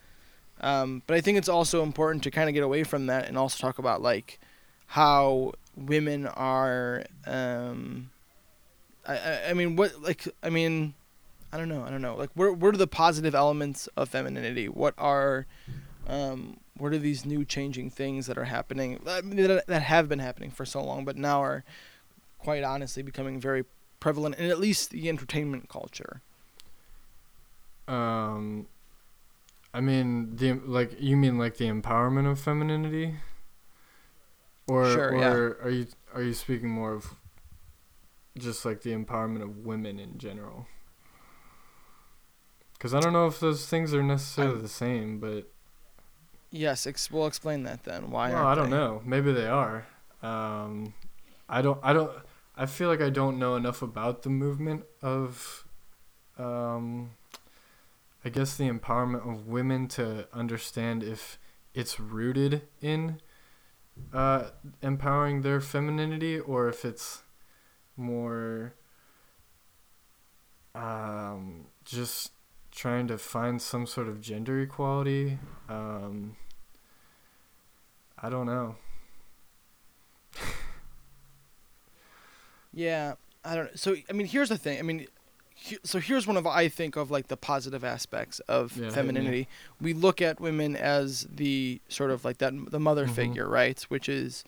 Um, 0.61 1.01
but 1.07 1.17
I 1.17 1.21
think 1.21 1.37
it's 1.37 1.49
also 1.49 1.81
important 1.81 2.23
to 2.23 2.31
kind 2.31 2.47
of 2.47 2.53
get 2.53 2.63
away 2.63 2.83
from 2.83 3.07
that 3.07 3.27
and 3.27 3.37
also 3.37 3.59
talk 3.59 3.79
about 3.79 4.01
like 4.01 4.39
how 4.87 5.53
women 5.75 6.27
are. 6.27 7.03
Um, 7.25 8.11
I, 9.07 9.17
I, 9.17 9.49
I 9.49 9.53
mean, 9.53 9.75
what 9.75 9.99
like 10.01 10.27
I 10.43 10.49
mean, 10.49 10.93
I 11.51 11.57
don't 11.57 11.69
know. 11.69 11.83
I 11.83 11.89
don't 11.89 12.01
know. 12.01 12.15
Like, 12.15 12.29
where 12.35 12.53
what 12.53 12.73
are 12.73 12.77
the 12.77 12.87
positive 12.87 13.33
elements 13.33 13.87
of 13.97 14.09
femininity? 14.09 14.69
What 14.69 14.93
are 14.97 15.47
um, 16.07 16.57
what 16.77 16.93
are 16.93 16.97
these 16.97 17.25
new 17.25 17.45
changing 17.45 17.89
things 17.89 18.27
that 18.27 18.37
are 18.37 18.45
happening 18.45 18.99
that, 19.05 19.63
that 19.67 19.81
have 19.81 20.07
been 20.07 20.19
happening 20.19 20.49
for 20.49 20.65
so 20.65 20.83
long 20.83 21.05
but 21.05 21.17
now 21.17 21.41
are 21.41 21.63
quite 22.39 22.63
honestly 22.63 23.03
becoming 23.03 23.39
very 23.39 23.65
prevalent 23.99 24.35
in 24.35 24.49
at 24.49 24.59
least 24.59 24.89
the 24.91 25.09
entertainment 25.09 25.69
culture? 25.69 26.21
Um 27.87 28.67
i 29.73 29.79
mean 29.79 30.35
the 30.35 30.53
like 30.53 30.99
you 30.99 31.15
mean 31.17 31.37
like 31.37 31.57
the 31.57 31.65
empowerment 31.65 32.29
of 32.29 32.39
femininity? 32.39 33.15
Or 34.67 34.85
sure, 34.85 35.11
or 35.11 35.17
yeah. 35.17 35.67
are 35.67 35.69
you 35.69 35.87
are 36.13 36.21
you 36.21 36.33
speaking 36.33 36.69
more 36.69 36.93
of 36.93 37.15
just 38.37 38.63
like 38.63 38.81
the 38.81 38.91
empowerment 38.91 39.41
of 39.43 39.65
women 39.65 39.99
in 39.99 40.17
general? 40.17 40.67
Because 42.73 42.93
i 42.93 42.99
don't 42.99 43.13
know 43.13 43.27
if 43.27 43.39
those 43.39 43.65
things 43.65 43.93
are 43.93 44.03
necessarily 44.03 44.55
I'm, 44.55 44.61
the 44.61 44.69
same 44.69 45.19
but 45.19 45.51
Yes, 46.51 46.85
ex- 46.85 47.09
we'll 47.09 47.27
explain 47.27 47.63
that 47.63 47.83
then. 47.85 48.11
Why? 48.11 48.31
Well, 48.33 48.45
I 48.45 48.55
don't 48.55 48.69
they? 48.69 48.75
know. 48.75 49.01
Maybe 49.05 49.31
they 49.31 49.47
are. 49.47 49.85
Um, 50.21 50.93
I 51.47 51.61
don't. 51.61 51.79
I 51.81 51.93
don't. 51.93 52.11
I 52.55 52.65
feel 52.65 52.89
like 52.89 53.01
I 53.01 53.09
don't 53.09 53.39
know 53.39 53.55
enough 53.55 53.81
about 53.81 54.23
the 54.23 54.29
movement 54.29 54.83
of, 55.01 55.65
um, 56.37 57.11
I 58.25 58.29
guess 58.29 58.57
the 58.57 58.69
empowerment 58.69 59.27
of 59.27 59.47
women 59.47 59.87
to 59.89 60.27
understand 60.33 61.01
if 61.01 61.39
it's 61.73 61.99
rooted 61.99 62.63
in 62.81 63.21
uh, 64.13 64.49
empowering 64.81 65.41
their 65.41 65.61
femininity 65.61 66.39
or 66.39 66.67
if 66.67 66.83
it's 66.83 67.23
more 67.95 68.75
um, 70.75 71.67
just 71.85 72.31
trying 72.71 73.07
to 73.07 73.17
find 73.17 73.61
some 73.61 73.85
sort 73.85 74.07
of 74.07 74.21
gender 74.21 74.61
equality. 74.61 75.37
Um, 75.69 76.35
I 78.21 78.29
don't 78.29 78.45
know. 78.45 78.75
yeah, 82.73 83.15
I 83.43 83.55
don't. 83.55 83.65
Know. 83.65 83.71
So 83.75 83.95
I 84.09 84.13
mean, 84.13 84.27
here's 84.27 84.49
the 84.49 84.57
thing. 84.57 84.79
I 84.79 84.81
mean, 84.83 85.07
he, 85.55 85.77
so 85.83 85.99
here's 85.99 86.25
one 86.25 86.37
of 86.37 86.47
I 86.47 86.67
think 86.67 86.95
of 86.95 87.11
like 87.11 87.27
the 87.27 87.37
positive 87.37 87.83
aspects 87.83 88.39
of 88.41 88.75
yeah, 88.77 88.89
femininity. 88.89 89.39
Yeah. 89.39 89.45
We 89.79 89.93
look 89.93 90.21
at 90.21 90.39
women 90.39 90.75
as 90.75 91.27
the 91.33 91.81
sort 91.87 92.11
of 92.11 92.25
like 92.25 92.39
that 92.39 92.53
the 92.71 92.79
mother 92.79 93.05
mm-hmm. 93.05 93.13
figure, 93.13 93.47
right? 93.47 93.81
Which 93.83 94.09
is 94.09 94.43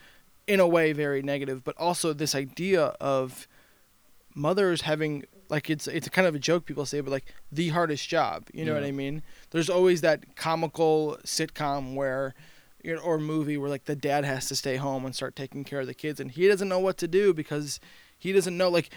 in 0.47 0.59
a 0.59 0.67
way 0.67 0.93
very 0.93 1.21
negative, 1.21 1.63
but 1.63 1.77
also 1.77 2.13
this 2.13 2.35
idea 2.35 2.95
of 2.99 3.47
mothers 4.35 4.81
having 4.81 5.25
like 5.49 5.69
it's 5.69 5.87
it's 5.87 6.09
kind 6.09 6.27
of 6.27 6.35
a 6.35 6.39
joke 6.39 6.65
people 6.65 6.85
say, 6.85 6.99
but 6.99 7.11
like 7.11 7.33
the 7.51 7.69
hardest 7.69 8.09
job. 8.09 8.47
You 8.53 8.65
know 8.65 8.73
yeah. 8.73 8.79
what 8.79 8.87
I 8.87 8.91
mean? 8.91 9.21
There's 9.51 9.69
always 9.69 10.01
that 10.01 10.35
comical 10.35 11.17
sitcom 11.23 11.95
where 11.95 12.33
or 13.03 13.17
movie 13.17 13.57
where 13.57 13.69
like 13.69 13.85
the 13.85 13.95
dad 13.95 14.25
has 14.25 14.47
to 14.47 14.55
stay 14.55 14.75
home 14.75 15.05
and 15.05 15.15
start 15.15 15.35
taking 15.35 15.63
care 15.63 15.79
of 15.79 15.87
the 15.87 15.93
kids 15.93 16.19
and 16.19 16.31
he 16.31 16.47
doesn't 16.47 16.69
know 16.69 16.79
what 16.79 16.97
to 16.97 17.07
do 17.07 17.33
because 17.33 17.79
he 18.17 18.31
doesn't 18.31 18.57
know 18.57 18.69
like 18.69 18.89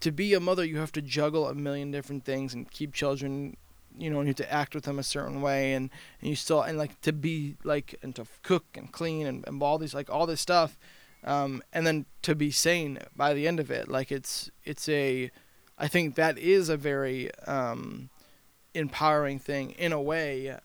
to 0.00 0.12
be 0.12 0.34
a 0.34 0.40
mother 0.40 0.64
you 0.64 0.78
have 0.78 0.92
to 0.92 1.02
juggle 1.02 1.48
a 1.48 1.54
million 1.54 1.90
different 1.90 2.24
things 2.24 2.54
and 2.54 2.70
keep 2.70 2.92
children 2.92 3.56
you 3.98 4.08
know 4.08 4.18
and 4.18 4.26
you 4.26 4.30
have 4.30 4.36
to 4.36 4.52
act 4.52 4.74
with 4.74 4.84
them 4.84 4.98
a 4.98 5.02
certain 5.02 5.42
way 5.42 5.74
and, 5.74 5.90
and 6.20 6.30
you 6.30 6.36
still 6.36 6.62
and 6.62 6.78
like 6.78 7.00
to 7.00 7.12
be 7.12 7.56
like 7.64 7.96
and 8.02 8.14
to 8.14 8.24
cook 8.42 8.64
and 8.74 8.92
clean 8.92 9.26
and, 9.26 9.44
and 9.46 9.62
all 9.62 9.78
these 9.78 9.94
like 9.94 10.08
all 10.08 10.26
this 10.26 10.40
stuff 10.40 10.78
um, 11.24 11.62
and 11.72 11.86
then 11.86 12.06
to 12.22 12.34
be 12.34 12.50
sane 12.50 12.98
by 13.14 13.34
the 13.34 13.46
end 13.46 13.60
of 13.60 13.70
it. 13.70 13.88
Like 13.88 14.10
it's 14.10 14.50
it's 14.64 14.88
a 14.88 15.30
i 15.78 15.88
think 15.88 16.14
that 16.14 16.38
is 16.38 16.68
a 16.68 16.76
very 16.76 17.34
um, 17.46 18.10
empowering 18.74 19.38
thing 19.38 19.70
in 19.72 19.92
a 19.92 20.00
way 20.00 20.56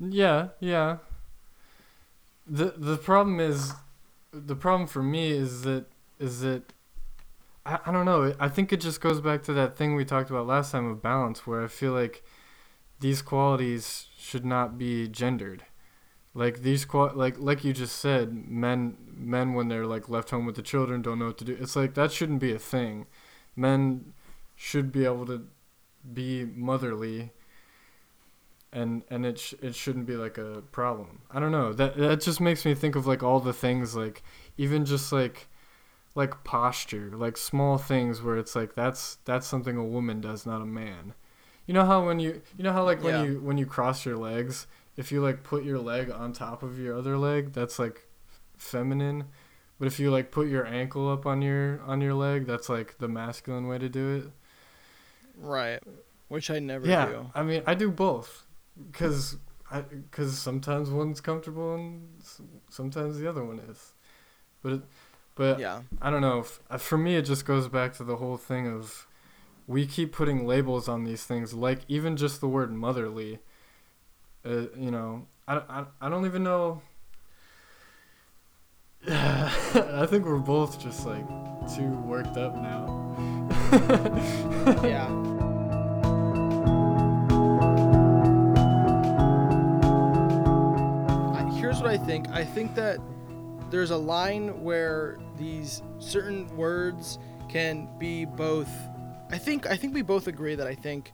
Yeah, 0.00 0.48
yeah. 0.60 0.98
The 2.46 2.74
the 2.76 2.96
problem 2.96 3.40
is 3.40 3.72
the 4.32 4.56
problem 4.56 4.86
for 4.88 5.02
me 5.02 5.30
is 5.30 5.62
that 5.62 5.86
is 6.18 6.40
that 6.40 6.72
I, 7.66 7.78
I 7.86 7.92
don't 7.92 8.06
know. 8.06 8.34
I 8.40 8.48
think 8.48 8.72
it 8.72 8.80
just 8.80 9.00
goes 9.00 9.20
back 9.20 9.42
to 9.44 9.52
that 9.54 9.76
thing 9.76 9.94
we 9.94 10.04
talked 10.04 10.30
about 10.30 10.46
last 10.46 10.72
time 10.72 10.86
of 10.86 11.02
balance 11.02 11.46
where 11.46 11.62
I 11.62 11.68
feel 11.68 11.92
like 11.92 12.22
these 13.00 13.22
qualities 13.22 14.08
should 14.18 14.44
not 14.44 14.78
be 14.78 15.08
gendered. 15.08 15.64
Like 16.34 16.62
these 16.62 16.84
qual 16.84 17.12
like 17.14 17.38
like 17.38 17.64
you 17.64 17.72
just 17.72 17.96
said, 17.98 18.34
men 18.48 18.96
men 19.16 19.54
when 19.54 19.68
they're 19.68 19.86
like 19.86 20.08
left 20.08 20.30
home 20.30 20.46
with 20.46 20.56
the 20.56 20.62
children 20.62 21.02
don't 21.02 21.18
know 21.18 21.26
what 21.26 21.38
to 21.38 21.44
do. 21.44 21.56
It's 21.60 21.76
like 21.76 21.94
that 21.94 22.12
shouldn't 22.12 22.40
be 22.40 22.52
a 22.54 22.58
thing. 22.60 23.06
Men 23.56 24.14
should 24.56 24.92
be 24.92 25.04
able 25.04 25.26
to 25.26 25.46
be 26.14 26.44
motherly 26.44 27.32
and 28.72 29.02
and 29.10 29.24
it 29.26 29.38
sh- 29.38 29.54
it 29.62 29.74
shouldn't 29.74 30.06
be 30.06 30.16
like 30.16 30.38
a 30.38 30.62
problem. 30.72 31.20
I 31.30 31.40
don't 31.40 31.52
know. 31.52 31.72
That 31.72 31.96
that 31.96 32.20
just 32.20 32.40
makes 32.40 32.64
me 32.64 32.74
think 32.74 32.96
of 32.96 33.06
like 33.06 33.22
all 33.22 33.40
the 33.40 33.52
things 33.52 33.94
like 33.96 34.22
even 34.56 34.84
just 34.84 35.12
like 35.12 35.48
like 36.14 36.44
posture, 36.44 37.10
like 37.14 37.36
small 37.36 37.78
things 37.78 38.22
where 38.22 38.36
it's 38.36 38.56
like 38.56 38.74
that's 38.74 39.16
that's 39.24 39.46
something 39.46 39.76
a 39.76 39.84
woman 39.84 40.20
does, 40.20 40.46
not 40.46 40.62
a 40.62 40.66
man. 40.66 41.14
You 41.66 41.74
know 41.74 41.84
how 41.84 42.04
when 42.06 42.20
you 42.20 42.42
you 42.56 42.64
know 42.64 42.72
how 42.72 42.84
like 42.84 43.02
when 43.02 43.14
Yeah. 43.14 43.22
you 43.24 43.40
when 43.40 43.58
you 43.58 43.66
cross 43.66 44.04
your 44.04 44.16
legs, 44.16 44.66
if 44.96 45.12
you 45.12 45.22
like 45.22 45.42
put 45.44 45.64
your 45.64 45.78
leg 45.78 46.10
on 46.10 46.32
top 46.32 46.62
of 46.62 46.78
your 46.78 46.96
other 46.96 47.16
leg, 47.18 47.52
that's 47.52 47.78
like 47.78 48.06
feminine. 48.56 49.24
But 49.78 49.86
if 49.86 50.00
you 50.00 50.10
like 50.10 50.30
put 50.32 50.48
your 50.48 50.66
ankle 50.66 51.08
up 51.10 51.26
on 51.26 51.42
your 51.42 51.80
on 51.82 52.00
your 52.00 52.14
leg, 52.14 52.46
that's 52.46 52.68
like 52.68 52.98
the 52.98 53.08
masculine 53.08 53.68
way 53.68 53.78
to 53.78 53.88
do 53.88 54.16
it. 54.16 54.24
Right. 55.36 55.80
Which 56.28 56.50
I 56.50 56.58
never 56.58 56.86
yeah, 56.86 57.06
do. 57.06 57.30
I 57.34 57.42
mean, 57.42 57.62
I 57.66 57.74
do 57.74 57.90
both 57.90 58.44
I 59.70 59.84
cuz 60.10 60.38
sometimes 60.38 60.90
one's 60.90 61.20
comfortable 61.20 61.74
and 61.74 62.22
sometimes 62.70 63.18
the 63.18 63.28
other 63.28 63.44
one 63.44 63.58
is. 63.58 63.92
But 64.62 64.72
it, 64.72 64.82
but 65.34 65.58
Yeah. 65.58 65.82
I 66.00 66.10
don't 66.10 66.22
know. 66.22 66.44
Uh, 66.70 66.78
For 66.78 66.98
me, 66.98 67.16
it 67.16 67.22
just 67.22 67.44
goes 67.44 67.68
back 67.68 67.92
to 67.94 68.04
the 68.04 68.16
whole 68.16 68.36
thing 68.36 68.66
of 68.66 69.06
we 69.66 69.86
keep 69.86 70.12
putting 70.12 70.46
labels 70.46 70.88
on 70.88 71.04
these 71.04 71.24
things, 71.24 71.52
like 71.52 71.80
even 71.88 72.16
just 72.16 72.40
the 72.40 72.48
word 72.48 72.72
motherly. 72.72 73.38
Uh, 74.44 74.66
you 74.76 74.90
know, 74.90 75.26
I, 75.46 75.56
I, 75.68 75.84
I 76.00 76.08
don't 76.08 76.24
even 76.24 76.42
know. 76.42 76.80
I 79.08 80.06
think 80.08 80.24
we're 80.24 80.38
both 80.38 80.80
just 80.80 81.06
like 81.06 81.26
too 81.76 81.88
worked 82.06 82.36
up 82.36 82.54
now. 82.56 83.04
Yeah. 84.84 85.37
Think. 91.98 92.28
I 92.28 92.44
think 92.44 92.74
that 92.74 92.98
there's 93.70 93.90
a 93.90 93.96
line 93.96 94.62
where 94.62 95.18
these 95.38 95.82
certain 95.98 96.46
words 96.56 97.18
can 97.48 97.88
be 97.98 98.24
both. 98.24 98.70
I 99.30 99.38
think 99.38 99.66
I 99.66 99.76
think 99.76 99.94
we 99.94 100.02
both 100.02 100.26
agree 100.26 100.54
that 100.54 100.66
I 100.66 100.74
think 100.74 101.12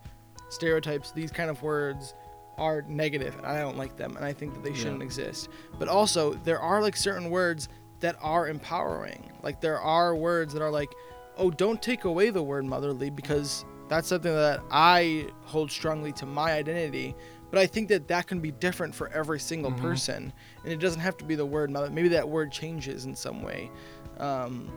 stereotypes, 0.50 1.10
these 1.10 1.30
kind 1.32 1.50
of 1.50 1.62
words, 1.62 2.14
are 2.56 2.82
negative, 2.82 3.36
and 3.36 3.44
I 3.46 3.60
don't 3.60 3.76
like 3.76 3.96
them, 3.96 4.16
and 4.16 4.24
I 4.24 4.32
think 4.32 4.54
that 4.54 4.62
they 4.62 4.72
shouldn't 4.74 5.00
Yeah. 5.00 5.04
exist. 5.06 5.48
But 5.78 5.88
also, 5.88 6.34
there 6.34 6.60
are 6.60 6.80
like 6.80 6.96
certain 6.96 7.30
words 7.30 7.68
that 8.00 8.16
are 8.22 8.48
empowering. 8.48 9.32
Like 9.42 9.60
there 9.60 9.80
are 9.80 10.14
words 10.14 10.52
that 10.52 10.62
are 10.62 10.70
like, 10.70 10.90
oh, 11.36 11.50
don't 11.50 11.82
take 11.82 12.04
away 12.04 12.30
the 12.30 12.42
word 12.42 12.64
motherly 12.64 13.10
because 13.10 13.64
that's 13.88 14.06
something 14.08 14.32
that 14.32 14.60
I 14.70 15.26
hold 15.44 15.70
strongly 15.70 16.12
to 16.12 16.26
my 16.26 16.52
identity. 16.52 17.16
But 17.54 17.61
I 17.61 17.66
think 17.68 17.88
that 17.90 18.08
that 18.08 18.26
can 18.26 18.40
be 18.40 18.50
different 18.50 18.92
for 18.96 19.08
every 19.11 19.38
single 19.38 19.70
Mhm. 19.70 19.80
person, 19.80 20.32
and 20.64 20.73
it 20.73 20.80
doesn't 20.80 20.99
have 21.00 21.16
to 21.18 21.25
be 21.25 21.37
the 21.37 21.46
word 21.46 21.70
mother. 21.70 21.88
Maybe 21.88 22.08
that 22.08 22.28
word 22.28 22.50
changes 22.50 23.04
in 23.04 23.14
some 23.14 23.42
way. 23.44 23.70
Um, 24.18 24.73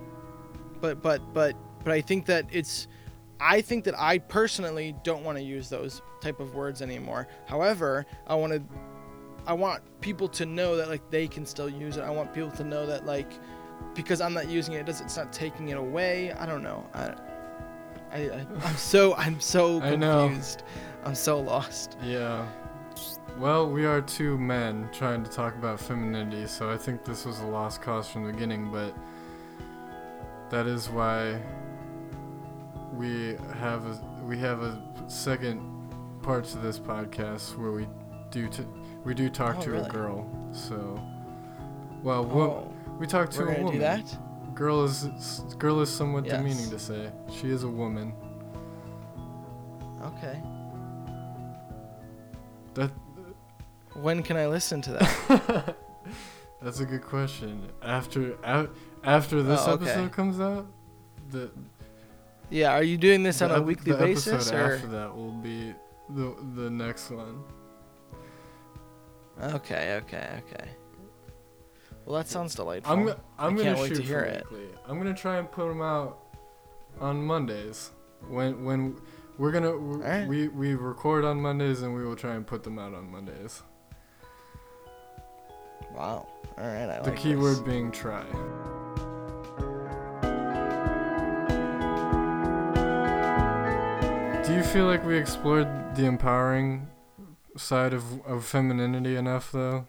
but 0.80 1.02
but 1.02 1.34
but 1.34 1.56
but 1.84 1.92
I 1.92 2.02
think 2.02 2.28
that 2.28 2.46
it's. 2.52 2.88
I 3.40 3.62
think 3.62 3.84
that 3.86 4.00
I 4.00 4.20
personally 4.20 4.96
don't 5.04 5.24
want 5.24 5.40
to 5.40 5.44
use 5.44 5.70
those 5.70 6.04
type 6.22 6.40
of 6.40 6.54
words 6.54 6.84
anymore. 6.84 7.28
However, 7.48 8.06
I 8.28 8.36
want 8.36 8.54
to 8.54 8.62
I 9.48 9.54
want 9.54 9.82
people 10.02 10.28
to 10.30 10.46
know 10.46 10.76
that 10.76 10.88
like 10.88 11.10
they 11.10 11.28
can 11.28 11.48
still 11.48 11.70
use 11.70 11.98
it. 11.98 12.04
I 12.04 12.12
want 12.12 12.32
people 12.32 12.52
to 12.52 12.64
know 12.64 12.86
that 12.86 13.08
like 13.08 13.32
because 13.96 14.22
I'm 14.22 14.36
not 14.36 14.50
using 14.50 14.76
it, 14.76 14.82
it 14.82 14.86
does 14.86 15.02
it's 15.02 15.18
not 15.18 15.34
taking 15.34 15.70
it 15.70 15.78
away. 15.78 16.32
I 16.34 16.46
don't 16.46 16.62
know. 16.62 16.86
I, 16.94 17.16
I, 18.12 18.18
I 18.30 18.46
I'm 18.66 18.76
so 18.78 19.16
I'm 19.16 19.40
so 19.40 19.82
I 19.82 19.96
know. 19.96 20.28
confused. 20.28 20.62
I'm 21.06 21.16
so 21.16 21.40
lost. 21.40 21.98
yeah. 22.04 22.46
Well, 23.38 23.70
we 23.70 23.86
are 23.86 24.02
two 24.02 24.38
men 24.38 24.90
trying 24.92 25.24
to 25.24 25.30
talk 25.30 25.56
about 25.56 25.80
femininity, 25.80 26.48
so 26.48 26.72
I 26.72 26.78
think 26.78 27.04
this 27.06 27.24
was 27.26 27.40
a 27.40 27.46
lost 27.46 27.82
cause 27.82 28.10
from 28.10 28.26
the 28.26 28.32
beginning, 28.34 28.72
but 28.72 28.96
that 30.50 30.66
is 30.66 30.90
why 30.90 31.40
we 32.94 33.36
have 33.60 33.86
a 33.86 34.00
we 34.26 34.38
have 34.40 34.62
a 34.64 34.82
second 35.08 35.62
part 36.24 36.46
to 36.46 36.58
this 36.58 36.80
podcast 36.80 37.56
where 37.58 37.72
we 37.72 37.88
do 38.32 38.48
t- 38.50 38.66
we 39.04 39.14
do 39.14 39.30
talk 39.30 39.58
Oh, 39.60 39.62
to 39.64 39.86
a 39.86 39.88
girl. 39.90 40.26
So, 40.52 41.00
well, 42.02 42.26
Oh, 42.32 42.74
we 42.98 43.06
talk 43.06 43.30
to 43.32 43.44
a 43.44 43.46
woman. 43.62 43.74
do 43.74 43.80
that. 43.80 44.18
Girl 44.56 44.84
is 44.84 45.04
girl 45.60 45.80
is 45.82 45.90
somewhat 45.94 46.26
Yes. 46.26 46.38
demeaning 46.38 46.70
to 46.72 46.80
say. 46.80 47.12
She 47.32 47.52
is 47.52 47.64
a 47.64 47.70
woman. 47.70 48.14
Okay. 50.02 50.42
That 52.74 52.92
When 54.02 54.24
can 54.24 54.38
I 54.38 54.48
listen 54.48 54.82
to 54.84 54.92
that? 54.94 55.76
That's 56.62 56.80
a 56.80 56.86
good 56.86 57.04
question. 57.04 57.70
After 57.82 58.36
after 59.04 59.44
this 59.44 59.62
Oh, 59.66 59.74
okay. 59.74 59.86
episode 59.86 60.12
comes 60.12 60.40
out, 60.40 60.68
the 61.32 61.52
yeah. 62.50 62.72
Are 62.74 62.84
you 62.84 62.98
doing 62.98 63.24
this 63.24 63.42
on 63.42 63.52
a 63.52 63.62
weekly 63.62 63.92
the 63.92 63.98
basis 63.98 64.28
episode 64.34 64.56
or? 64.56 64.76
after 64.76 64.88
that 64.88 65.16
will 65.16 65.32
be 65.32 65.74
the 66.10 66.36
the 66.56 66.70
next 66.70 67.12
one. 67.12 67.44
Okay. 69.42 69.96
Okay. 70.04 70.42
Okay. 70.48 70.70
Well, 72.06 72.18
that 72.18 72.28
sounds 72.28 72.56
delightful. 72.56 72.92
I'm 72.94 73.10
I'm 73.10 73.16
I 73.38 73.50
gonna 73.50 73.64
can't 73.64 73.80
wait 73.80 73.90
to 73.90 73.96
shoot 73.96 74.06
hear 74.06 74.20
for 74.22 74.26
it. 74.26 74.52
weekly. 74.52 74.68
I'm 74.88 74.98
gonna 74.98 75.14
try 75.14 75.38
and 75.38 75.52
put 75.52 75.68
them 75.68 75.82
out 75.82 76.20
on 77.00 77.22
Mondays. 77.24 77.92
When 78.30 78.64
when 78.66 79.00
we're 79.38 79.52
gonna 79.52 79.72
Alright. 79.74 80.28
we 80.28 80.48
we 80.48 80.74
record 80.74 81.24
on 81.26 81.40
Mondays 81.40 81.82
and 81.84 81.94
we 81.94 82.04
will 82.04 82.16
try 82.16 82.34
and 82.36 82.48
put 82.48 82.64
them 82.64 82.80
out 82.80 82.94
on 82.96 83.12
Mondays. 83.12 83.62
Wow. 85.98 86.28
All 86.60 86.64
right. 86.64 86.88
I 86.88 87.00
the 87.00 87.10
like 87.10 87.18
keyword 87.18 87.58
this. 87.58 87.60
being 87.62 87.92
try. 87.92 88.24
Do 94.46 94.54
you 94.54 94.62
feel 94.62 94.86
like 94.86 95.04
we 95.04 95.18
explored 95.18 95.68
the 95.96 96.06
empowering 96.06 96.88
side 97.58 97.94
of, 97.94 98.22
of 98.28 98.46
femininity 98.46 99.16
enough 99.16 99.52
though? 99.52 99.88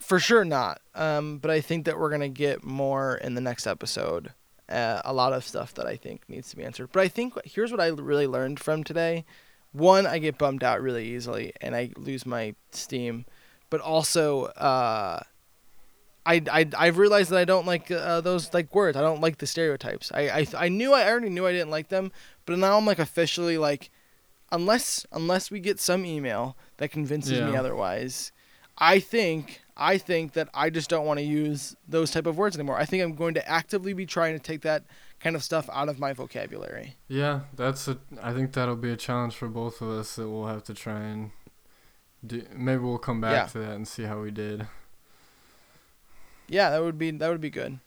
For 0.00 0.20
sure 0.20 0.44
not. 0.44 0.82
Um, 0.94 1.38
but 1.38 1.50
I 1.50 1.62
think 1.62 1.86
that 1.86 1.98
we're 1.98 2.10
gonna 2.10 2.28
get 2.28 2.62
more 2.62 3.16
in 3.16 3.34
the 3.34 3.40
next 3.40 3.66
episode. 3.66 4.34
Uh, 4.68 5.00
a 5.02 5.14
lot 5.14 5.32
of 5.32 5.44
stuff 5.44 5.72
that 5.74 5.86
I 5.86 5.96
think 5.96 6.28
needs 6.28 6.50
to 6.50 6.56
be 6.56 6.64
answered. 6.64 6.90
But 6.92 7.00
I 7.00 7.08
think 7.08 7.32
here's 7.46 7.70
what 7.70 7.80
I 7.80 7.86
really 7.86 8.26
learned 8.26 8.60
from 8.60 8.84
today. 8.84 9.24
One, 9.72 10.06
I 10.06 10.18
get 10.18 10.36
bummed 10.36 10.62
out 10.62 10.82
really 10.82 11.08
easily 11.08 11.54
and 11.62 11.74
I 11.74 11.90
lose 11.96 12.26
my 12.26 12.54
steam. 12.70 13.24
But 13.70 13.80
also, 13.80 14.44
uh, 14.44 15.20
I, 16.24 16.42
I 16.50 16.68
I've 16.76 16.98
realized 16.98 17.30
that 17.30 17.38
I 17.38 17.44
don't 17.44 17.66
like 17.66 17.90
uh, 17.90 18.20
those 18.20 18.52
like 18.52 18.74
words. 18.74 18.96
I 18.96 19.00
don't 19.00 19.20
like 19.20 19.38
the 19.38 19.46
stereotypes. 19.46 20.12
I, 20.12 20.28
I 20.28 20.46
I 20.56 20.68
knew 20.68 20.92
I 20.92 21.08
already 21.08 21.30
knew 21.30 21.46
I 21.46 21.52
didn't 21.52 21.70
like 21.70 21.88
them, 21.88 22.12
but 22.44 22.58
now 22.58 22.76
I'm 22.76 22.86
like 22.86 22.98
officially 22.98 23.58
like, 23.58 23.90
unless 24.52 25.06
unless 25.12 25.50
we 25.50 25.60
get 25.60 25.80
some 25.80 26.04
email 26.04 26.56
that 26.76 26.90
convinces 26.90 27.40
me 27.40 27.56
otherwise, 27.56 28.32
I 28.76 29.00
think 29.00 29.62
I 29.76 29.96
think 29.96 30.32
that 30.32 30.48
I 30.52 30.70
just 30.70 30.90
don't 30.90 31.06
want 31.06 31.18
to 31.18 31.24
use 31.24 31.76
those 31.86 32.10
type 32.10 32.26
of 32.26 32.36
words 32.36 32.56
anymore. 32.56 32.76
I 32.76 32.84
think 32.84 33.02
I'm 33.02 33.14
going 33.14 33.34
to 33.34 33.48
actively 33.48 33.92
be 33.92 34.06
trying 34.06 34.34
to 34.34 34.40
take 34.40 34.62
that 34.62 34.84
kind 35.20 35.36
of 35.36 35.42
stuff 35.42 35.68
out 35.72 35.88
of 35.88 35.98
my 35.98 36.12
vocabulary. 36.12 36.96
Yeah, 37.08 37.40
that's 37.54 37.88
a. 37.88 37.98
I 38.22 38.32
think 38.32 38.52
that'll 38.52 38.76
be 38.76 38.90
a 38.90 38.96
challenge 38.96 39.34
for 39.34 39.48
both 39.48 39.80
of 39.80 39.88
us 39.88 40.16
that 40.16 40.28
we'll 40.28 40.46
have 40.46 40.64
to 40.64 40.74
try 40.74 41.00
and 41.00 41.30
do. 42.26 42.44
Maybe 42.54 42.80
we'll 42.82 42.98
come 42.98 43.20
back 43.20 43.32
Yeah. 43.32 43.46
to 43.46 43.58
that 43.60 43.72
and 43.76 43.86
see 43.88 44.04
how 44.04 44.20
we 44.20 44.30
did. 44.30 44.66
Yeah, 46.48 46.70
that 46.70 46.82
would 46.82 46.98
be 46.98 47.10
that 47.10 47.28
would 47.28 47.40
be 47.40 47.50
good. 47.50 47.78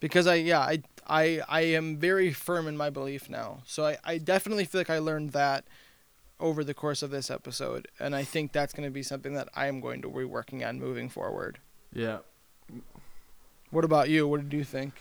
Because 0.00 0.26
I 0.26 0.34
yeah, 0.36 0.60
I 0.60 0.82
I 1.06 1.40
I 1.48 1.60
am 1.62 1.96
very 1.96 2.32
firm 2.32 2.66
in 2.68 2.76
my 2.76 2.90
belief 2.90 3.28
now. 3.28 3.62
So 3.66 3.84
I, 3.86 3.98
I 4.04 4.18
definitely 4.18 4.64
feel 4.64 4.80
like 4.80 4.90
I 4.90 4.98
learned 4.98 5.30
that 5.32 5.64
over 6.40 6.62
the 6.62 6.74
course 6.74 7.02
of 7.02 7.10
this 7.10 7.30
episode 7.32 7.88
and 7.98 8.14
I 8.14 8.22
think 8.22 8.52
that's 8.52 8.72
going 8.72 8.86
to 8.88 8.92
be 8.92 9.02
something 9.02 9.32
that 9.34 9.48
I 9.56 9.66
am 9.66 9.80
going 9.80 10.00
to 10.02 10.08
be 10.08 10.24
working 10.24 10.62
on 10.62 10.78
moving 10.78 11.08
forward. 11.08 11.58
Yeah, 11.92 12.18
What 13.70 13.84
about 13.84 14.08
you? 14.08 14.28
What 14.28 14.48
did 14.48 14.56
you 14.56 14.62
think? 14.62 14.94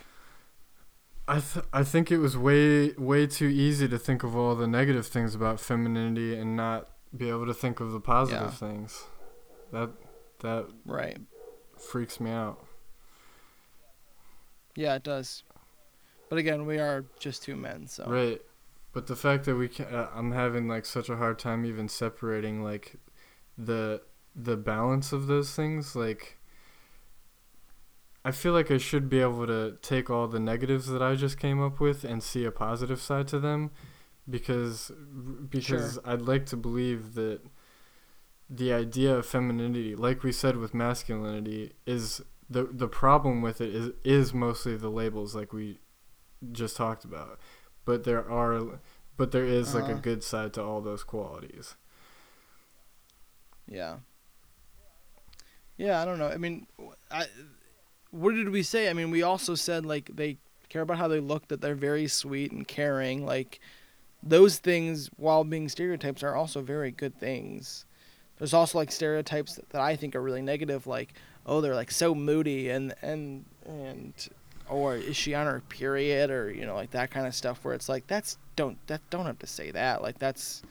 I 1.27 1.39
th- 1.41 1.65
I 1.71 1.84
think 1.84 2.12
it 2.12 2.17
was 2.17 2.36
way 2.36 2.93
way 2.93 3.27
too 3.27 3.45
easy 3.47 3.88
to 3.89 3.99
think 3.99 4.23
of 4.23 4.36
all 4.36 4.56
the 4.56 4.65
negative 4.65 5.06
things 5.06 5.36
about 5.36 5.60
femininity 5.60 6.36
and 6.36 6.56
not 6.56 6.89
be 7.15 7.30
able 7.30 7.46
to 7.46 7.54
think 7.54 7.80
of 7.80 7.91
the 7.91 8.00
positive 8.00 8.41
Yeah. 8.41 8.50
things. 8.52 9.06
That 9.72 9.91
that 10.39 10.67
Right. 10.86 11.17
freaks 11.78 12.20
me 12.20 12.32
out. 12.32 12.63
Yeah, 14.76 14.96
it 14.96 15.04
does. 15.04 15.43
But 16.30 16.38
again, 16.39 16.65
we 16.65 16.78
are 16.78 17.06
just 17.20 17.43
two 17.43 17.56
men, 17.56 17.88
so 17.88 18.06
Right. 18.08 18.41
But 18.93 19.08
the 19.08 19.15
fact 19.15 19.46
that 19.46 19.56
we 19.56 19.67
can 19.67 19.86
uh, 19.93 20.10
I'm 20.13 20.32
having 20.32 20.67
like 20.67 20.86
such 20.86 21.10
a 21.10 21.17
hard 21.17 21.39
time 21.39 21.65
even 21.65 21.88
separating 21.88 22.63
like 22.63 22.96
the 23.58 24.02
the 24.36 24.58
balance 24.58 25.12
of 25.13 25.28
those 25.28 25.56
things 25.56 25.96
like 25.96 26.38
I 28.24 28.32
feel 28.32 28.54
like 28.54 28.70
I 28.70 28.78
should 28.78 29.10
be 29.10 29.20
able 29.20 29.48
to 29.48 29.78
take 29.82 30.10
all 30.10 30.28
the 30.28 30.39
negatives 30.39 30.88
that 30.88 31.02
I 31.02 31.15
just 31.15 31.39
came 31.39 31.62
up 31.62 31.80
with 31.80 32.04
and 32.04 32.22
see 32.22 32.43
a 32.43 32.52
positive 32.52 33.00
side 33.02 33.28
to 33.30 33.39
them 33.39 33.72
because 34.29 34.91
because 35.49 35.97
Sure. 35.97 35.99
I'd 36.05 36.21
like 36.21 36.45
to 36.47 36.57
believe 36.57 37.13
that 37.15 37.41
the 38.49 38.71
idea 38.71 39.15
of 39.15 39.25
femininity 39.25 39.95
like 39.95 40.23
we 40.23 40.31
said 40.31 40.55
with 40.57 40.73
masculinity 40.73 41.73
is 41.85 42.21
the 42.49 42.63
the 42.71 42.87
problem 42.87 43.41
with 43.41 43.59
it 43.59 43.73
is 43.75 43.91
is 44.03 44.33
mostly 44.33 44.75
the 44.77 44.89
labels 44.89 45.35
like 45.35 45.51
we 45.51 45.79
just 46.51 46.77
talked 46.77 47.05
about 47.05 47.39
but 47.85 48.03
there 48.05 48.29
are 48.29 48.79
but 49.17 49.31
there 49.31 49.45
is 49.45 49.73
like 49.73 49.89
a 49.89 49.95
Uh-huh. 49.95 49.95
good 49.95 50.23
side 50.23 50.53
to 50.53 50.63
all 50.63 50.81
those 50.81 51.03
qualities. 51.03 51.75
Yeah. 53.67 53.97
Yeah, 55.77 56.01
I 56.01 56.05
don't 56.05 56.17
know. 56.17 56.27
I 56.27 56.37
mean, 56.37 56.67
I 57.11 57.25
what 58.11 58.35
did 58.35 58.49
we 58.49 58.63
say? 58.63 58.89
I 58.89 58.93
mean, 58.93 59.11
we 59.11 59.23
also 59.23 59.55
said 59.55 59.85
like 59.85 60.11
they 60.15 60.37
care 60.69 60.81
about 60.83 60.97
how 60.97 61.07
they 61.07 61.19
look, 61.19 61.47
that 61.49 61.61
they're 61.61 61.75
very 61.75 62.07
sweet 62.07 62.51
and 62.51 62.67
caring. 62.67 63.25
Like 63.25 63.59
those 64.23 64.58
things, 64.58 65.10
while 65.17 65.43
being 65.43 65.69
stereotypes, 65.69 66.23
are 66.23 66.36
also 66.36 66.62
very 66.62 66.91
good 66.91 67.17
things. 67.19 67.86
There's 68.38 68.53
also 68.53 68.77
like 68.77 68.91
stereotypes 68.91 69.56
that, 69.56 69.69
that 69.71 69.82
I 69.82 69.95
think 69.95 70.15
are 70.15 70.21
really 70.21 70.41
negative, 70.41 70.88
like 70.88 71.13
oh 71.47 71.62
they're 71.62 71.75
like 71.75 71.91
so 71.91 72.13
moody 72.13 72.69
and 72.69 72.93
and 73.01 73.45
and 73.65 74.13
or 74.69 74.95
is 74.95 75.15
she 75.15 75.34
on 75.34 75.47
her 75.47 75.62
period 75.69 76.30
or 76.30 76.51
you 76.51 76.65
know 76.65 76.75
like 76.75 76.91
that 76.91 77.10
kind 77.10 77.25
of 77.25 77.34
stuff 77.34 77.63
where 77.63 77.73
it's 77.73 77.88
like 77.88 78.06
that's 78.08 78.38
don't 78.56 78.77
that 78.88 79.01
don't 79.10 79.25
have 79.25 79.39
to 79.39 79.47
say 79.47 79.71
that 79.71 80.01
like 80.01 80.19
that's 80.19 80.62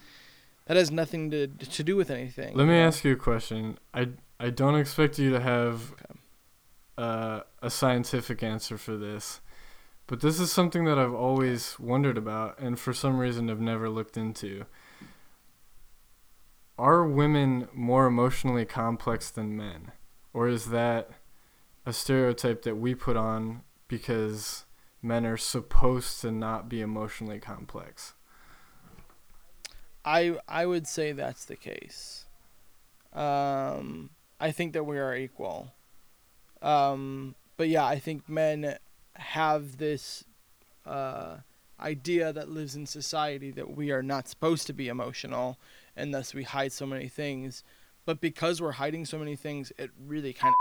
that 0.66 0.76
has 0.76 0.90
nothing 0.90 1.30
to 1.30 1.46
to 1.46 1.82
do 1.82 1.96
with 1.96 2.10
anything. 2.10 2.54
Let 2.54 2.66
me 2.66 2.74
know? 2.74 2.86
ask 2.86 3.04
you 3.04 3.12
a 3.12 3.16
question. 3.16 3.78
I 3.94 4.08
I 4.38 4.50
don't 4.50 4.76
expect 4.76 5.18
you 5.18 5.30
to 5.30 5.40
have 5.40 5.94
uh, 6.98 7.40
a 7.62 7.70
scientific 7.70 8.42
answer 8.42 8.76
for 8.76 8.96
this, 8.96 9.40
but 10.06 10.20
this 10.20 10.38
is 10.38 10.52
something 10.52 10.84
that 10.84 10.98
I've 10.98 11.14
always 11.14 11.78
wondered 11.78 12.16
about, 12.16 12.58
and 12.58 12.78
for 12.78 12.92
some 12.92 13.18
reason 13.18 13.48
have 13.48 13.60
never 13.60 13.88
looked 13.88 14.16
into. 14.16 14.66
Are 16.78 17.06
women 17.06 17.68
more 17.72 18.06
emotionally 18.06 18.64
complex 18.64 19.30
than 19.30 19.56
men, 19.56 19.92
or 20.32 20.46
is 20.48 20.66
that 20.66 21.10
a 21.84 21.92
stereotype 21.92 22.62
that 22.62 22.76
we 22.76 22.94
put 22.94 23.16
on 23.16 23.62
because 23.88 24.64
men 25.02 25.24
are 25.24 25.36
supposed 25.36 26.20
to 26.20 26.30
not 26.30 26.68
be 26.68 26.80
emotionally 26.80 27.38
complex? 27.38 28.14
I 30.04 30.38
I 30.46 30.66
would 30.66 30.86
say 30.86 31.12
that's 31.12 31.46
the 31.46 31.56
case. 31.56 32.26
Um, 33.12 34.10
I 34.38 34.52
think 34.52 34.72
that 34.74 34.84
we 34.84 34.98
are 34.98 35.16
equal. 35.16 35.72
Um, 36.62 37.34
but 37.56 37.68
yeah, 37.68 37.84
I 37.84 37.98
think 37.98 38.28
men 38.28 38.76
have 39.18 39.78
this 39.78 40.24
uh, 40.84 41.36
idea 41.80 42.32
that 42.32 42.48
lives 42.48 42.74
in 42.74 42.86
society 42.86 43.50
that 43.50 43.76
we 43.76 43.90
are 43.90 44.02
not 44.02 44.28
supposed 44.28 44.66
to 44.66 44.72
be 44.72 44.88
emotional, 44.88 45.58
and 45.96 46.14
thus 46.14 46.34
we 46.34 46.42
hide 46.42 46.72
so 46.72 46.86
many 46.86 47.08
things. 47.08 47.62
But 48.04 48.20
because 48.20 48.62
we're 48.62 48.72
hiding 48.72 49.04
so 49.04 49.18
many 49.18 49.36
things, 49.36 49.72
it 49.78 49.90
really 50.06 50.32
kind 50.32 50.54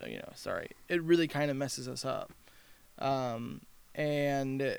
of, 0.00 0.08
you 0.08 0.18
know, 0.18 0.32
sorry, 0.34 0.70
it 0.88 1.02
really 1.02 1.26
kind 1.28 1.50
of 1.50 1.56
messes 1.56 1.88
us 1.88 2.04
up. 2.04 2.32
Um, 2.98 3.62
and 3.94 4.78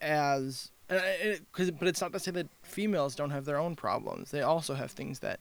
as 0.00 0.70
cause, 1.52 1.70
but 1.70 1.88
it's 1.88 2.00
not 2.00 2.12
to 2.12 2.18
say 2.18 2.30
that 2.30 2.48
females 2.62 3.14
don't 3.14 3.30
have 3.30 3.44
their 3.44 3.58
own 3.58 3.76
problems. 3.76 4.30
They 4.30 4.40
also 4.40 4.74
have 4.74 4.90
things 4.90 5.18
that 5.20 5.40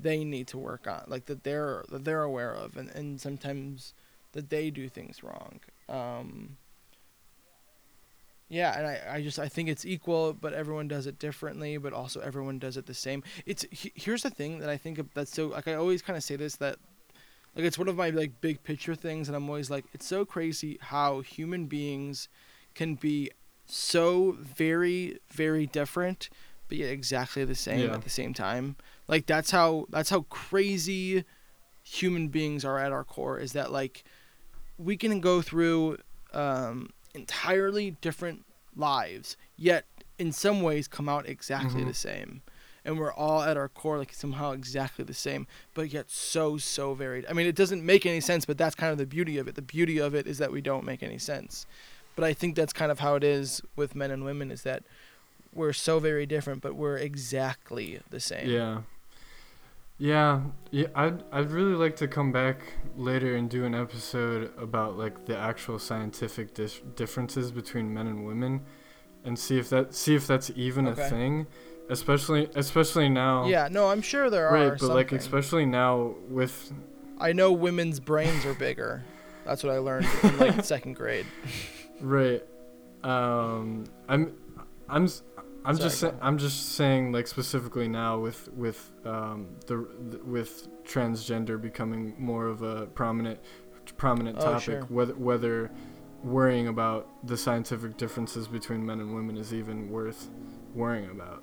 they 0.00 0.24
need 0.24 0.46
to 0.48 0.58
work 0.58 0.86
on, 0.86 1.04
like 1.08 1.26
that 1.26 1.42
they're 1.42 1.84
that 1.90 2.04
they're 2.04 2.22
aware 2.22 2.54
of, 2.54 2.76
and, 2.76 2.88
and 2.90 3.20
sometimes 3.20 3.94
that 4.32 4.50
they 4.50 4.70
do 4.70 4.88
things 4.88 5.22
wrong. 5.24 5.60
Um, 5.88 6.56
yeah, 8.50 8.78
and 8.78 8.86
I, 8.86 9.16
I 9.16 9.22
just 9.22 9.38
I 9.38 9.48
think 9.48 9.68
it's 9.68 9.84
equal, 9.84 10.32
but 10.32 10.54
everyone 10.54 10.88
does 10.88 11.06
it 11.06 11.18
differently, 11.18 11.76
but 11.76 11.92
also 11.92 12.20
everyone 12.20 12.58
does 12.58 12.76
it 12.78 12.86
the 12.86 12.94
same. 12.94 13.22
It's 13.44 13.66
here's 13.70 14.22
the 14.22 14.30
thing 14.30 14.60
that 14.60 14.70
I 14.70 14.76
think 14.78 14.98
of 14.98 15.12
that's 15.14 15.32
so 15.34 15.48
like 15.48 15.68
I 15.68 15.74
always 15.74 16.00
kind 16.00 16.16
of 16.16 16.22
say 16.24 16.36
this 16.36 16.56
that 16.56 16.76
like 17.54 17.64
it's 17.66 17.78
one 17.78 17.88
of 17.88 17.96
my 17.96 18.08
like 18.10 18.40
big 18.40 18.62
picture 18.62 18.94
things, 18.94 19.28
and 19.28 19.36
I'm 19.36 19.48
always 19.48 19.70
like 19.70 19.84
it's 19.92 20.06
so 20.06 20.24
crazy 20.24 20.78
how 20.80 21.20
human 21.20 21.66
beings 21.66 22.28
can 22.74 22.94
be 22.94 23.30
so 23.66 24.34
very 24.40 25.18
very 25.30 25.66
different 25.66 26.30
but 26.68 26.78
yet 26.78 26.88
exactly 26.90 27.44
the 27.44 27.54
same 27.54 27.80
Yeah. 27.80 27.94
at 27.94 28.02
the 28.02 28.08
same 28.08 28.32
time 28.32 28.76
like 29.08 29.26
that's 29.26 29.50
how 29.50 29.84
that's 29.90 30.08
how 30.08 30.22
crazy 30.30 31.24
human 31.82 32.28
beings 32.28 32.64
are 32.64 32.78
at 32.78 32.92
our 32.92 33.04
core 33.04 33.38
is 33.38 33.52
that 33.52 33.70
like 33.70 34.04
we 34.78 34.96
can 34.96 35.20
go 35.20 35.42
through 35.42 35.98
um 36.32 36.90
entirely 37.14 37.92
different 38.00 38.44
lives 38.76 39.36
yet 39.56 39.84
in 40.18 40.30
some 40.32 40.62
ways 40.62 40.86
come 40.88 41.08
out 41.08 41.28
exactly 41.28 41.82
Mhm. 41.82 41.86
the 41.88 41.94
same 41.94 42.42
and 42.84 42.98
we're 42.98 43.12
all 43.12 43.42
at 43.42 43.56
our 43.56 43.68
core 43.68 43.98
like 43.98 44.12
somehow 44.12 44.52
exactly 44.52 45.04
the 45.04 45.14
same 45.14 45.46
but 45.74 45.92
yet 45.92 46.10
so 46.10 46.56
so 46.58 46.94
varied 46.94 47.24
i 47.28 47.32
mean 47.32 47.46
it 47.46 47.56
doesn't 47.56 47.84
make 47.84 48.06
any 48.06 48.20
sense 48.20 48.44
but 48.44 48.56
that's 48.58 48.74
kind 48.74 48.92
of 48.92 48.98
the 48.98 49.06
beauty 49.06 49.36
of 49.38 49.48
it 49.48 49.54
the 49.56 49.62
beauty 49.62 49.98
of 49.98 50.14
it 50.14 50.26
is 50.26 50.38
that 50.38 50.52
we 50.52 50.60
don't 50.60 50.84
make 50.84 51.02
any 51.02 51.18
sense 51.18 51.66
but 52.14 52.24
I 52.24 52.32
think 52.32 52.56
that's 52.56 52.72
kind 52.72 52.90
of 52.90 52.98
how 52.98 53.14
it 53.14 53.22
is 53.22 53.62
with 53.76 53.94
men 53.94 54.10
and 54.10 54.24
women 54.24 54.50
is 54.50 54.62
that 54.62 54.82
we're 55.54 55.72
so 55.72 56.00
very 56.00 56.26
different, 56.26 56.62
but 56.62 56.74
we're 56.74 56.96
exactly 56.96 58.00
the 58.10 58.18
same. 58.18 58.50
Yeah. 58.50 58.82
Yeah, 60.00 60.42
yeah. 60.70 60.86
I'd 60.94 61.24
I'd 61.32 61.50
really 61.50 61.74
like 61.74 61.96
to 61.96 62.06
come 62.08 62.30
back 62.30 62.60
later 62.96 63.34
and 63.34 63.50
do 63.50 63.64
an 63.64 63.74
episode 63.74 64.52
about 64.56 64.96
like 64.96 65.26
the 65.26 65.36
actual 65.36 65.78
scientific 65.80 66.54
dis- 66.54 66.80
differences 66.94 67.50
between 67.50 67.92
men 67.92 68.06
and 68.06 68.24
women, 68.24 68.60
and 69.24 69.36
see 69.36 69.58
if 69.58 69.68
that 69.70 69.94
see 69.94 70.14
if 70.14 70.26
that's 70.26 70.52
even 70.54 70.86
Okay. 70.86 71.02
a 71.02 71.10
thing, 71.10 71.46
especially 71.90 72.48
especially 72.54 73.08
now. 73.08 73.46
Yeah, 73.48 73.66
no, 73.70 73.88
I'm 73.88 74.00
sure 74.02 74.30
there 74.30 74.48
Right, 74.52 74.66
are. 74.68 74.76
but 74.76 74.90
like 74.90 75.10
especially 75.10 75.66
now 75.66 76.14
with 76.28 76.72
I 77.18 77.32
know 77.32 77.50
women's 77.50 77.98
brains 77.98 78.46
are 78.46 78.54
bigger. 78.54 79.02
That's 79.44 79.64
what 79.64 79.72
I 79.74 79.78
learned 79.78 80.06
in 80.22 80.38
like 80.38 80.64
second 80.74 80.92
grade. 80.94 81.26
right, 82.00 82.44
um, 83.02 83.82
I'm 84.08 84.32
I'm 84.88 85.08
I'm 85.64 85.76
Sorry, 85.76 85.88
just 85.88 86.00
sa- 86.00 86.12
I'm 86.22 86.38
just 86.38 86.70
saying 86.74 87.12
like 87.12 87.26
specifically 87.26 87.88
now 87.88 88.18
with 88.18 88.48
with 88.54 88.90
um 89.04 89.48
the, 89.66 89.86
the 90.10 90.18
with 90.24 90.68
transgender 90.84 91.60
becoming 91.60 92.14
more 92.18 92.46
of 92.46 92.62
a 92.62 92.86
prominent 92.86 93.40
prominent 93.96 94.38
Oh, 94.40 94.44
topic 94.44 94.62
sure. 94.62 94.82
whether 94.84 95.14
whether 95.14 95.70
worrying 96.22 96.68
about 96.68 97.08
the 97.26 97.36
scientific 97.36 97.96
differences 97.96 98.48
between 98.48 98.84
men 98.84 99.00
and 99.00 99.14
women 99.14 99.36
is 99.36 99.52
even 99.54 99.88
worth 99.90 100.28
worrying 100.74 101.10
about 101.10 101.42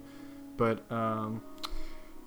but 0.57 0.89
um 0.91 1.41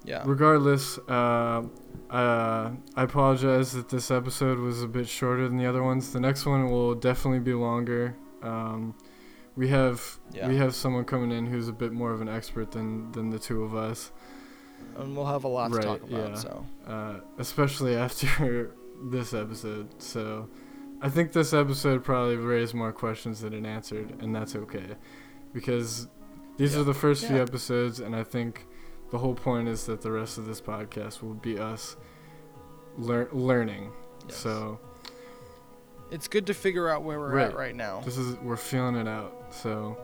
Yeah. 0.04 0.22
regardless 0.26 0.98
uh 1.08 1.62
uh 2.10 2.70
i 2.96 3.02
apologize 3.02 3.72
that 3.72 3.88
this 3.90 4.10
episode 4.10 4.58
was 4.58 4.82
a 4.82 4.88
bit 4.88 5.06
shorter 5.08 5.46
than 5.48 5.58
the 5.58 5.66
other 5.66 5.82
ones 5.82 6.12
the 6.12 6.20
next 6.20 6.46
one 6.46 6.70
will 6.70 6.94
definitely 6.94 7.40
be 7.40 7.54
longer 7.54 8.16
um 8.42 8.94
we 9.58 9.68
have 9.68 9.98
Yeah. 10.32 10.48
we 10.48 10.56
have 10.56 10.72
someone 10.74 11.04
coming 11.04 11.32
in 11.38 11.44
who's 11.52 11.68
a 11.68 11.72
bit 11.84 11.92
more 11.92 12.12
of 12.16 12.20
an 12.20 12.28
expert 12.38 12.70
than 12.70 13.12
than 13.12 13.26
the 13.30 13.38
two 13.48 13.62
of 13.64 13.74
us 13.74 14.12
And 14.96 15.16
we'll 15.16 15.26
have 15.36 15.44
a 15.44 15.48
lot 15.58 15.70
Right, 15.72 15.82
to 15.82 15.88
talk 15.88 16.02
about. 16.08 16.28
yeah. 16.30 16.34
So 16.46 16.66
uh 16.86 17.14
especially 17.38 17.94
after 17.96 18.70
this 19.16 19.32
episode 19.34 19.86
so 20.02 20.48
i 21.02 21.08
think 21.14 21.32
this 21.32 21.52
episode 21.52 21.98
probably 22.12 22.36
raised 22.36 22.74
more 22.74 22.92
questions 22.92 23.40
than 23.42 23.52
it 23.52 23.64
answered 23.78 24.08
and 24.22 24.34
that's 24.36 24.54
okay 24.56 24.88
because 25.52 26.08
these 26.56 26.74
Yeah. 26.74 26.80
are 26.80 26.84
the 26.92 26.98
first 27.04 27.20
few 27.28 27.38
episodes 27.48 28.00
and 28.00 28.12
i 28.22 28.24
think 28.34 28.66
the 29.10 29.18
whole 29.18 29.34
point 29.48 29.66
is 29.68 29.86
that 29.86 30.00
the 30.02 30.10
rest 30.20 30.36
of 30.38 30.44
this 30.46 30.60
podcast 30.60 31.22
will 31.22 31.34
be 31.50 31.54
us 31.72 31.96
lear- 32.96 33.30
learning 33.32 33.92
yes. 34.28 34.36
so 34.36 34.78
it's 36.10 36.28
good 36.28 36.46
to 36.46 36.54
figure 36.54 36.88
out 36.88 37.02
where 37.02 37.18
we're 37.18 37.32
Right. 37.34 37.48
at 37.48 37.56
right 37.56 37.74
now. 37.76 38.00
this 38.04 38.16
is 38.18 38.36
we're 38.38 38.56
feeling 38.56 38.96
it 38.96 39.06
out 39.08 39.32
so 39.50 39.96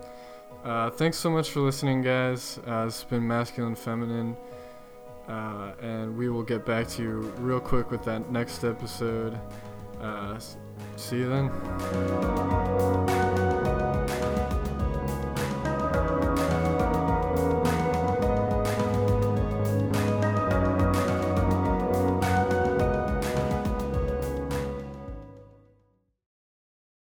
uh, 0.65 0.91
thanks 0.91 1.17
so 1.19 1.31
much 1.31 1.51
for 1.51 1.61
listening 1.61 2.03
guys 2.03 2.59
uh, 2.67 2.85
it's 2.87 3.05
been 3.05 3.27
masculine 3.27 3.75
feminine 3.75 4.37
uh, 5.29 5.73
and 5.81 6.17
we 6.17 6.29
will 6.29 6.43
get 6.43 6.65
back 6.67 6.87
to 6.89 7.03
you 7.03 7.11
real 7.39 7.61
quick 7.61 7.91
with 7.91 8.05
that 8.05 8.31
next 8.31 8.65
episode 8.65 9.39
uh, 10.01 10.39
see 10.97 11.19
you 11.19 11.29
then 11.29 13.24